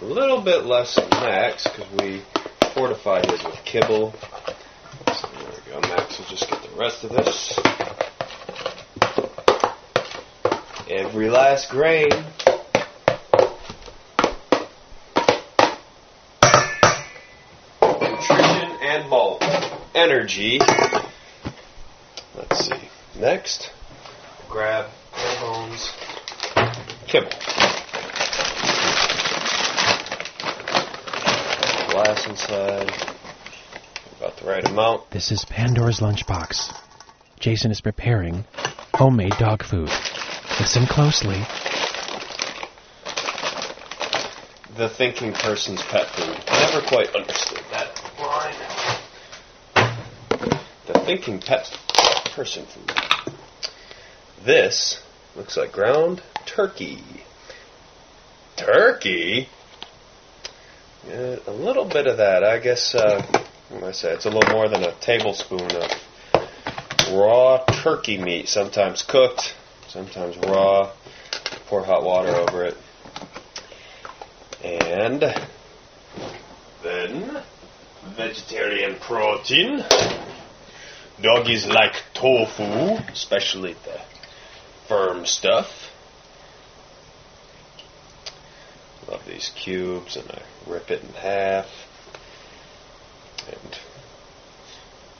a 0.00 0.04
little 0.04 0.40
bit 0.40 0.64
less 0.64 0.94
than 0.94 1.10
Max 1.10 1.64
because 1.64 1.90
we 1.98 2.22
fortified 2.72 3.28
his 3.28 3.42
with 3.42 3.64
kibble. 3.64 4.14
So 5.12 5.28
there 5.40 5.50
we 5.50 5.72
go. 5.72 5.88
Max 5.88 6.20
will 6.20 6.26
just 6.26 6.48
get 6.48 6.62
the 6.62 6.78
rest 6.78 7.02
of 7.02 7.10
this. 7.10 7.58
Every 10.90 11.28
last 11.28 11.68
grain. 11.68 12.08
nutrition 17.82 18.70
and 18.80 19.08
malt. 19.10 19.42
Energy. 19.94 20.60
Let's 22.34 22.68
see. 22.68 22.88
Next, 23.20 23.70
grab 24.48 24.86
bones. 25.40 25.92
Kibble. 27.06 27.28
Glass 31.90 32.26
inside. 32.26 32.90
About 34.16 34.36
the 34.38 34.46
right 34.46 34.64
amount. 34.66 35.10
This 35.10 35.30
is 35.30 35.44
Pandora's 35.44 36.00
Lunchbox. 36.00 36.74
Jason 37.40 37.70
is 37.70 37.82
preparing 37.82 38.44
homemade 38.94 39.34
dog 39.38 39.62
food. 39.62 39.90
Listen 40.60 40.86
closely. 40.86 41.38
The 44.76 44.88
thinking 44.88 45.32
person's 45.32 45.80
pet 45.82 46.08
food. 46.08 46.36
I 46.48 46.66
never 46.66 46.84
quite 46.84 47.14
understood 47.14 47.62
that 47.70 48.00
line. 48.18 48.54
The 50.86 50.98
thinking 51.04 51.38
pet 51.38 51.70
person 52.34 52.66
food. 52.66 52.90
This 54.44 55.00
looks 55.36 55.56
like 55.56 55.70
ground 55.70 56.22
turkey. 56.44 57.04
Turkey? 58.56 59.48
Yeah, 61.08 61.36
a 61.46 61.52
little 61.52 61.84
bit 61.84 62.08
of 62.08 62.16
that. 62.16 62.42
I 62.42 62.58
guess, 62.58 62.96
uh, 62.96 63.24
what 63.70 63.84
I 63.84 63.92
say? 63.92 64.12
It's 64.12 64.26
a 64.26 64.30
little 64.30 64.52
more 64.52 64.68
than 64.68 64.82
a 64.82 64.92
tablespoon 65.00 65.70
of 65.70 65.90
raw 67.12 67.64
turkey 67.82 68.18
meat, 68.18 68.48
sometimes 68.48 69.02
cooked, 69.02 69.54
sometimes 69.88 70.36
raw. 70.38 70.92
Pour 71.66 71.84
hot 71.84 72.02
water 72.04 72.34
over 72.34 72.64
it. 72.64 72.76
And 74.62 75.22
then 76.82 77.42
vegetarian 78.16 78.96
protein. 79.00 79.84
Doggies 81.20 81.66
like 81.66 81.94
tofu, 82.14 83.02
especially 83.12 83.74
the 83.84 84.00
firm 84.86 85.26
stuff. 85.26 85.90
Love 89.08 89.24
these 89.26 89.50
cubes, 89.56 90.16
and 90.16 90.30
I 90.30 90.42
rip 90.66 90.90
it 90.90 91.02
in 91.02 91.12
half. 91.14 91.66
And 93.48 93.78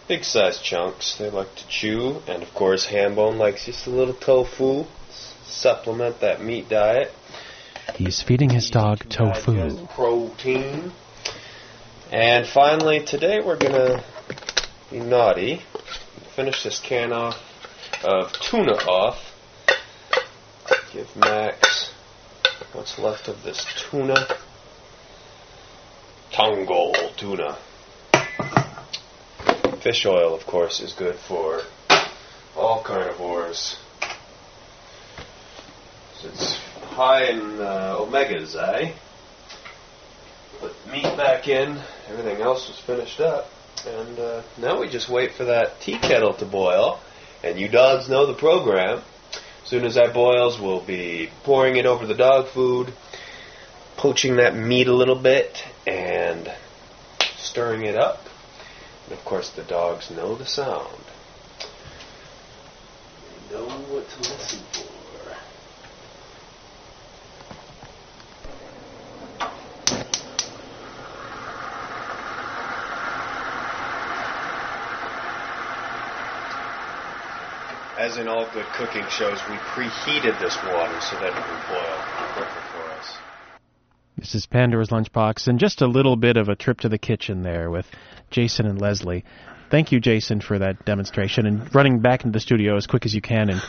big 0.08 0.24
size 0.24 0.58
chunks 0.60 1.16
they 1.18 1.30
like 1.30 1.54
to 1.54 1.68
chew, 1.68 2.20
and 2.26 2.42
of 2.42 2.52
course, 2.54 2.86
Hambone 2.86 3.36
likes 3.36 3.66
just 3.66 3.86
a 3.86 3.90
little 3.90 4.14
tofu, 4.14 4.84
supplement 5.44 6.20
that 6.20 6.42
meat 6.42 6.68
diet. 6.70 7.12
He's 7.94 8.22
feeding 8.22 8.48
his 8.50 8.70
dog 8.70 9.08
tofu. 9.10 9.86
Protein. 9.88 10.92
And 12.10 12.46
finally, 12.46 13.04
today 13.04 13.40
we're 13.44 13.58
gonna 13.58 14.02
be 14.90 15.00
naughty. 15.00 15.60
Finish 16.34 16.64
this 16.64 16.80
can 16.80 17.12
off 17.12 17.36
of 18.02 18.32
tuna 18.32 18.74
off. 18.74 19.18
Give 20.92 21.08
Max 21.16 21.90
what's 22.72 22.98
left 22.98 23.28
of 23.28 23.42
this 23.42 23.66
tuna. 23.90 24.26
Tongol 26.32 26.94
tuna. 27.16 27.58
Fish 29.82 30.06
oil, 30.06 30.34
of 30.34 30.44
course, 30.44 30.80
is 30.80 30.92
good 30.92 31.14
for 31.14 31.62
all 32.56 32.82
carnivores. 32.82 33.76
It's 36.24 36.56
high 36.80 37.30
in 37.30 37.60
uh, 37.60 37.96
omegas, 38.00 38.56
eh? 38.56 38.92
Put 40.58 40.72
meat 40.90 41.16
back 41.16 41.46
in. 41.46 41.80
Everything 42.08 42.40
else 42.40 42.66
was 42.66 42.80
finished 42.80 43.20
up. 43.20 43.46
And 43.86 44.18
uh, 44.18 44.42
now 44.58 44.80
we 44.80 44.88
just 44.88 45.08
wait 45.08 45.32
for 45.32 45.44
that 45.44 45.80
tea 45.80 45.98
kettle 46.00 46.34
to 46.34 46.44
boil. 46.44 47.00
And 47.44 47.56
you 47.56 47.68
dogs 47.68 48.08
know 48.08 48.26
the 48.26 48.34
program. 48.34 49.02
As 49.62 49.70
soon 49.70 49.84
as 49.84 49.94
that 49.94 50.12
boils, 50.12 50.60
we'll 50.60 50.84
be 50.84 51.30
pouring 51.44 51.76
it 51.76 51.86
over 51.86 52.04
the 52.04 52.16
dog 52.16 52.48
food, 52.48 52.92
poaching 53.96 54.36
that 54.36 54.56
meat 54.56 54.88
a 54.88 54.94
little 54.94 55.22
bit, 55.22 55.62
and 55.86 56.52
stirring 57.36 57.84
it 57.84 57.96
up. 57.96 58.27
And 59.08 59.16
of 59.16 59.24
course, 59.24 59.48
the 59.48 59.62
dogs 59.62 60.10
know 60.10 60.34
the 60.34 60.44
sound. 60.44 61.02
They 63.48 63.56
know 63.56 63.64
what 63.64 64.06
to 64.06 64.18
listen 64.18 64.58
for. 64.70 64.84
As 77.98 78.18
in 78.18 78.28
all 78.28 78.46
good 78.52 78.66
cooking 78.74 79.06
shows, 79.08 79.40
we 79.48 79.56
preheated 79.56 80.38
this 80.38 80.54
water 80.64 81.00
so 81.00 81.16
that 81.16 81.32
it 81.32 81.50
would 81.50 81.66
boil 81.66 81.98
quicker 82.34 82.50
for 82.50 82.58
us. 82.58 82.67
This 84.18 84.34
is 84.34 84.46
Pandora's 84.46 84.88
Lunchbox, 84.88 85.46
and 85.46 85.60
just 85.60 85.80
a 85.80 85.86
little 85.86 86.16
bit 86.16 86.36
of 86.36 86.48
a 86.48 86.56
trip 86.56 86.80
to 86.80 86.88
the 86.88 86.98
kitchen 86.98 87.44
there 87.44 87.70
with 87.70 87.86
Jason 88.32 88.66
and 88.66 88.80
Leslie. 88.80 89.24
Thank 89.70 89.92
you, 89.92 90.00
Jason, 90.00 90.40
for 90.40 90.58
that 90.58 90.84
demonstration 90.84 91.46
and 91.46 91.72
running 91.72 92.00
back 92.00 92.24
into 92.24 92.32
the 92.32 92.40
studio 92.40 92.76
as 92.76 92.88
quick 92.88 93.06
as 93.06 93.14
you 93.14 93.20
can. 93.20 93.48
And 93.48 93.62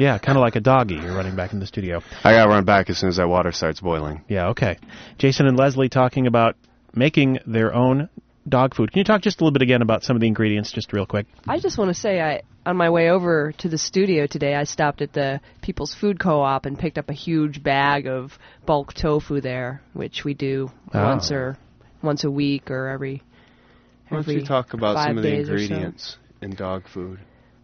yeah, 0.00 0.18
kind 0.18 0.36
of 0.36 0.42
like 0.42 0.56
a 0.56 0.60
doggy, 0.60 0.94
you're 0.94 1.14
running 1.14 1.36
back 1.36 1.52
in 1.52 1.60
the 1.60 1.68
studio. 1.68 2.02
I 2.24 2.32
gotta 2.32 2.48
run 2.48 2.64
back 2.64 2.90
as 2.90 2.98
soon 2.98 3.10
as 3.10 3.16
that 3.18 3.28
water 3.28 3.52
starts 3.52 3.80
boiling. 3.80 4.24
Yeah, 4.28 4.48
okay. 4.48 4.78
Jason 5.18 5.46
and 5.46 5.56
Leslie 5.56 5.88
talking 5.88 6.26
about 6.26 6.56
making 6.96 7.38
their 7.46 7.72
own 7.72 8.08
dog 8.48 8.74
food. 8.74 8.92
Can 8.92 8.98
you 9.00 9.04
talk 9.04 9.22
just 9.22 9.40
a 9.40 9.44
little 9.44 9.52
bit 9.52 9.62
again 9.62 9.82
about 9.82 10.04
some 10.04 10.16
of 10.16 10.20
the 10.20 10.26
ingredients, 10.26 10.72
just 10.72 10.92
real 10.92 11.06
quick? 11.06 11.26
I 11.46 11.58
just 11.58 11.78
want 11.78 11.88
to 11.88 11.94
say, 11.94 12.20
I 12.20 12.42
on 12.66 12.76
my 12.76 12.90
way 12.90 13.10
over 13.10 13.52
to 13.58 13.68
the 13.68 13.78
studio 13.78 14.26
today, 14.26 14.54
I 14.54 14.64
stopped 14.64 15.02
at 15.02 15.12
the 15.12 15.40
People's 15.62 15.94
Food 15.94 16.18
Co-op 16.18 16.64
and 16.66 16.78
picked 16.78 16.96
up 16.98 17.10
a 17.10 17.14
huge 17.14 17.62
bag 17.62 18.06
of 18.06 18.38
bulk 18.66 18.94
tofu 18.94 19.40
there, 19.40 19.82
which 19.92 20.24
we 20.24 20.34
do 20.34 20.70
Oh. 20.92 21.02
once 21.04 21.30
or 21.30 21.58
once 22.02 22.24
a 22.24 22.30
week 22.30 22.70
or 22.70 22.88
every. 22.88 23.22
Why 24.08 24.16
don't 24.16 24.20
every 24.20 24.34
you 24.36 24.44
talk 24.46 24.74
about 24.74 24.96
some 25.02 25.18
of 25.18 25.22
the 25.24 25.30
days 25.30 25.48
or 25.48 25.58
so. 25.58 25.64
ingredients 25.64 26.18
in 26.40 26.54
dog 26.54 26.84
food? 26.88 27.20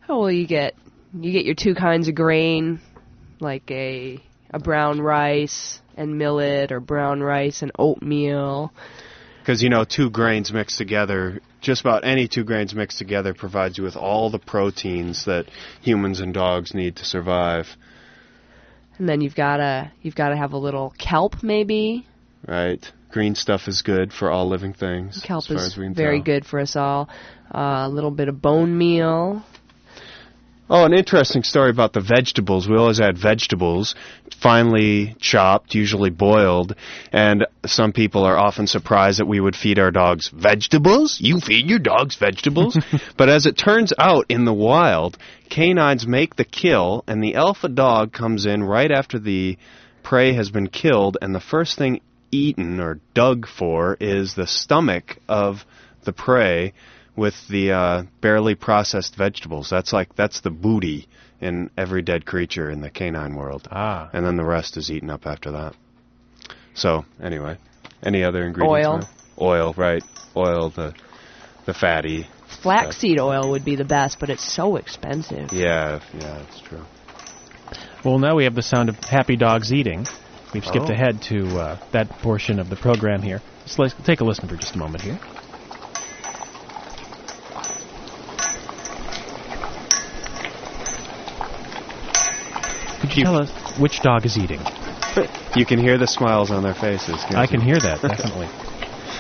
Oh 0.09 0.21
well, 0.21 0.31
you 0.31 0.47
get 0.47 0.75
you 1.19 1.33
get 1.33 1.45
your 1.45 1.55
two 1.55 1.75
kinds 1.75 2.09
of 2.09 2.15
grain, 2.15 2.81
like 3.41 3.71
a 3.71 4.21
a 4.53 4.59
brown 4.59 5.01
rice 5.01 5.81
and 5.97 6.19
millet, 6.19 6.73
or 6.73 6.81
brown 6.81 7.21
rice 7.21 7.63
and 7.63 7.71
oatmeal. 7.79 8.73
Because, 9.41 9.63
you 9.63 9.69
know, 9.71 9.85
two 9.85 10.11
grains 10.11 10.53
mixed 10.53 10.79
together, 10.79 11.41
just 11.61 11.81
about 11.81 12.05
any 12.05 12.29
two 12.29 12.45
grains 12.45 12.75
mixed 12.75 12.99
together 12.99 13.35
provides 13.35 13.79
you 13.79 13.85
with 13.85 13.97
all 13.97 14.31
the 14.31 14.39
proteins 14.39 15.25
that 15.25 15.47
humans 15.81 16.21
and 16.21 16.33
dogs 16.35 16.75
need 16.75 16.97
to 16.97 17.05
survive, 17.05 17.67
And 18.99 19.09
then 19.09 19.21
you've 19.23 19.35
gotta 19.35 19.93
you've 20.03 20.15
gotta 20.15 20.37
have 20.37 20.53
a 20.53 20.59
little 20.59 20.95
kelp 20.99 21.43
maybe. 21.43 22.07
right? 22.47 22.85
Green 23.11 23.35
stuff 23.35 23.67
is 23.67 23.83
good 23.83 24.13
for 24.13 24.31
all 24.31 24.47
living 24.49 24.73
things. 24.75 25.21
Kelp 25.25 25.51
is 25.51 25.73
as 25.73 25.77
we 25.77 25.85
can 25.87 25.95
very 25.95 26.19
tell. 26.19 26.25
good 26.27 26.47
for 26.47 26.61
us 26.61 26.77
all. 26.77 27.09
Uh, 27.53 27.85
a 27.87 27.89
little 27.89 28.11
bit 28.13 28.29
of 28.29 28.41
bone 28.41 28.77
meal. 28.77 29.43
Oh, 30.73 30.85
an 30.85 30.95
interesting 30.95 31.43
story 31.43 31.71
about 31.71 31.95
the 31.95 32.01
vegetables. 32.01 32.69
We 32.69 32.77
always 32.77 33.01
had 33.01 33.19
vegetables, 33.19 33.97
finely 34.41 35.17
chopped, 35.19 35.75
usually 35.75 36.11
boiled, 36.11 36.77
and 37.11 37.45
some 37.67 37.93
people 37.93 38.23
are 38.23 38.39
often 38.39 38.69
surprised 38.69 39.19
that 39.19 39.27
we 39.27 39.41
would 39.41 39.57
feed 39.57 39.81
our 39.81 39.91
dogs 39.91 40.29
vegetables? 40.29 41.19
You 41.21 41.41
feed 41.41 41.69
your 41.69 41.81
dogs 41.81 42.15
vegetables? 42.15 42.79
but 43.17 43.29
as 43.29 43.47
it 43.47 43.59
turns 43.59 43.93
out 43.99 44.27
in 44.29 44.45
the 44.45 44.55
wild, 44.55 45.19
canines 45.49 46.07
make 46.07 46.37
the 46.37 46.45
kill, 46.45 47.03
and 47.09 47.21
the 47.21 47.35
alpha 47.35 47.69
dog 47.69 48.13
comes 48.13 48.47
in 48.47 48.63
right 48.63 48.93
after 48.93 49.19
the 49.19 49.59
prey 50.05 50.35
has 50.35 50.53
been 50.53 50.69
killed, 50.69 51.19
and 51.21 51.35
the 51.35 51.41
first 51.41 51.79
thing 51.79 52.01
eaten 52.31 52.79
or 52.79 53.01
dug 53.13 53.49
for 53.49 53.97
is 53.99 54.35
the 54.35 54.47
stomach 54.47 55.19
of 55.29 55.65
the 56.05 56.13
prey 56.13 56.73
with 57.17 57.35
the 57.49 57.73
uh, 57.73 58.03
barely 58.21 58.55
processed 58.55 59.17
vegetables. 59.17 59.69
That's 59.71 59.93
like 59.93 60.15
that's 60.17 60.41
the 60.41 60.51
booty 60.51 61.09
in 61.41 61.71
every 61.77 62.03
dead 62.03 62.27
creature 62.27 62.71
in 62.71 62.81
the 62.81 62.91
canine 62.91 63.35
world. 63.35 63.67
Ah. 63.71 64.11
And 64.13 64.25
then 64.25 64.37
the 64.37 64.45
rest 64.45 64.77
is 64.77 64.91
eaten 64.91 65.11
up 65.11 65.27
after 65.27 65.53
that. 65.53 65.75
So 66.75 67.05
anyway, 67.23 67.57
any 68.03 68.23
other 68.25 68.45
ingredients? 68.45 68.87
Oil. 68.87 68.99
Mike? 68.99 69.07
Oil, 69.41 69.75
right? 69.77 70.03
Oil, 70.37 70.71
the 70.71 70.95
the 71.67 71.75
fatty. 71.75 72.27
Flaxseed 72.63 73.21
oil 73.21 73.51
would 73.51 73.65
be 73.65 73.77
the 73.77 73.85
best, 73.85 74.19
but 74.21 74.29
it's 74.29 74.45
so 74.45 74.77
expensive. 74.77 75.53
Yeah, 75.53 76.01
yeah, 76.15 76.43
that's 76.43 76.61
true. 76.61 76.85
Well, 78.05 78.19
now 78.19 78.35
we 78.37 78.45
have 78.45 78.55
the 78.55 78.63
sound 78.63 78.89
of 78.89 78.97
happy 78.97 79.37
dogs 79.37 79.73
eating. 79.73 80.07
We've 80.53 80.65
skipped 80.65 80.91
Oh. 80.91 80.93
ahead 80.93 81.23
to 81.29 81.47
uh, 81.59 81.79
that 81.93 82.09
portion 82.09 82.59
of 82.59 82.69
the 82.69 82.77
program 82.77 83.23
here. 83.23 83.41
Let's 83.79 83.95
take 84.05 84.21
a 84.21 84.25
listen 84.25 84.49
for 84.49 84.57
just 84.57 84.75
a 84.75 84.79
moment 84.79 85.03
here. 85.03 85.19
You 93.17 93.25
tell 93.25 93.43
us 93.43 93.79
which 93.79 94.01
dog 94.01 94.27
is 94.27 94.37
eating? 94.37 94.61
You 95.57 95.67
can 95.67 95.79
hear 95.79 95.99
the 95.99 96.07
smiles 96.07 96.51
on 96.51 96.63
their 96.63 96.75
faces. 96.75 97.25
I 97.31 97.47
can 97.47 97.61
you? 97.61 97.67
hear 97.67 97.79
that, 97.81 98.01
definitely. 98.03 98.49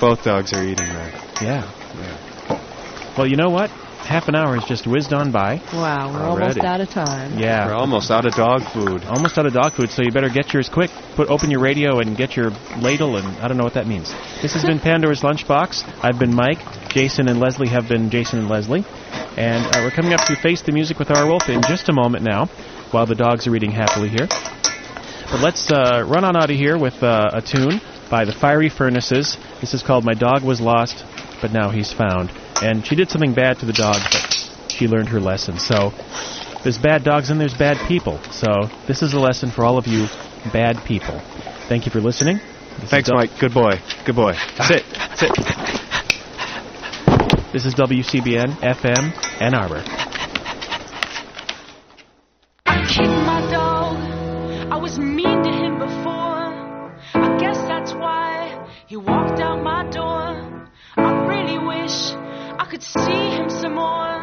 Both 0.00 0.24
dogs 0.24 0.53
are 0.53 0.62
eating 0.62 0.87
there. 0.87 1.12
Yeah. 1.42 1.70
yeah. 1.98 3.14
Well, 3.18 3.26
you 3.26 3.37
know 3.37 3.50
what? 3.50 3.70
Half 3.70 4.29
an 4.29 4.35
hour 4.35 4.57
has 4.57 4.64
just 4.64 4.87
whizzed 4.87 5.12
on 5.12 5.31
by. 5.31 5.61
Wow, 5.72 6.12
we're 6.12 6.24
almost 6.24 6.59
out 6.59 6.81
of 6.81 6.88
time. 6.88 7.38
Yeah. 7.38 7.66
We're 7.66 7.74
almost 7.74 8.11
out 8.11 8.24
of 8.24 8.35
dog 8.35 8.62
food. 8.72 9.05
Almost 9.05 9.38
out 9.38 9.46
of 9.46 9.53
dog 9.53 9.72
food, 9.72 9.90
so 9.90 10.03
you 10.03 10.11
better 10.11 10.31
get 10.31 10.53
yours 10.53 10.68
quick. 10.68 10.90
Put 11.16 11.29
open 11.29 11.50
your 11.50 11.61
radio 11.61 11.98
and 11.98 12.16
get 12.16 12.35
your 12.35 12.50
ladle, 12.79 13.16
and 13.16 13.26
I 13.38 13.46
don't 13.46 13.57
know 13.57 13.64
what 13.64 13.74
that 13.74 13.87
means. 13.87 14.11
This 14.42 14.55
has 14.55 14.64
been 14.64 14.81
Pandora's 14.81 15.20
Lunchbox. 15.20 15.85
I've 16.03 16.18
been 16.18 16.35
Mike. 16.35 16.59
Jason 16.88 17.29
and 17.29 17.38
Leslie 17.38 17.68
have 17.68 17.88
been 17.88 18.11
Jason 18.11 18.40
and 18.40 18.48
Leslie, 18.48 18.85
and 19.37 19.64
uh, 19.66 19.83
we're 19.85 19.92
coming 19.92 20.12
up 20.12 20.26
to 20.26 20.35
face 20.35 20.62
the 20.62 20.72
music 20.72 20.98
with 20.98 21.11
our 21.11 21.26
wolf 21.26 21.48
in 21.48 21.62
just 21.62 21.88
a 21.88 21.92
moment 21.92 22.24
now, 22.24 22.48
while 22.90 23.07
the 23.07 23.14
dogs 23.14 23.46
are 23.46 23.55
eating 23.55 23.70
happily 23.70 24.09
here. 24.09 24.26
But 24.29 25.40
let's 25.40 25.70
uh, 25.70 26.05
run 26.07 26.24
on 26.24 26.37
out 26.37 26.50
of 26.50 26.57
here 26.57 26.76
with 26.76 27.03
uh, 27.03 27.31
a 27.33 27.42
tune 27.42 27.81
by 28.11 28.24
the 28.24 28.33
Fiery 28.33 28.68
Furnaces. 28.68 29.37
This 29.61 29.74
is 29.74 29.83
called 29.83 30.05
"My 30.05 30.14
Dog 30.14 30.42
Was 30.42 30.61
Lost, 30.61 31.05
but 31.40 31.53
Now 31.53 31.70
He's 31.70 31.92
Found," 31.92 32.31
and 32.62 32.85
she 32.85 32.96
did 32.96 33.11
something 33.11 33.35
bad 33.35 33.61
to 33.61 33.66
the 33.66 33.72
dog, 33.72 33.96
but 34.11 34.50
she 34.68 34.88
learned 34.88 35.09
her 35.11 35.20
lesson. 35.20 35.59
So 35.59 35.92
there's 36.62 36.79
bad 36.79 37.05
dogs 37.05 37.31
and 37.31 37.40
there's 37.40 37.55
bad 37.55 37.76
people. 37.88 38.18
So 38.33 38.68
this 38.87 39.03
is 39.03 39.14
a 39.14 39.20
lesson 39.20 39.50
for 39.50 39.64
all 39.64 39.79
of 39.79 39.87
you 39.87 40.09
bad 40.53 40.85
people. 40.85 41.20
Thank 41.68 41.87
you 41.87 41.92
for 41.92 42.00
listening. 42.00 42.40
This 42.81 42.90
Thanks, 42.90 43.11
Mike. 43.12 43.31
Good 43.38 43.55
boy. 43.55 43.72
Good 44.05 44.16
boy. 44.16 44.35
Sit. 44.62 44.85
Sit. 45.14 45.31
This 47.53 47.66
is 47.66 47.74
WCBN 47.74 48.55
FM 48.62 49.42
Ann 49.42 49.55
Arbor. 49.55 49.99
Kicked 53.00 53.24
my 53.24 53.40
dog. 53.50 53.96
I 54.70 54.76
was 54.76 54.98
mean 54.98 55.42
to 55.42 55.50
him 55.50 55.78
before. 55.78 56.92
I 57.14 57.38
guess 57.38 57.56
that's 57.66 57.94
why 57.94 58.68
he 58.88 58.98
walked 58.98 59.40
out 59.40 59.62
my 59.62 59.88
door. 59.88 60.68
I 60.98 61.10
really 61.26 61.56
wish 61.56 61.96
I 62.60 62.66
could 62.70 62.82
see 62.82 63.30
him 63.36 63.48
some 63.48 63.76
more. 63.76 64.19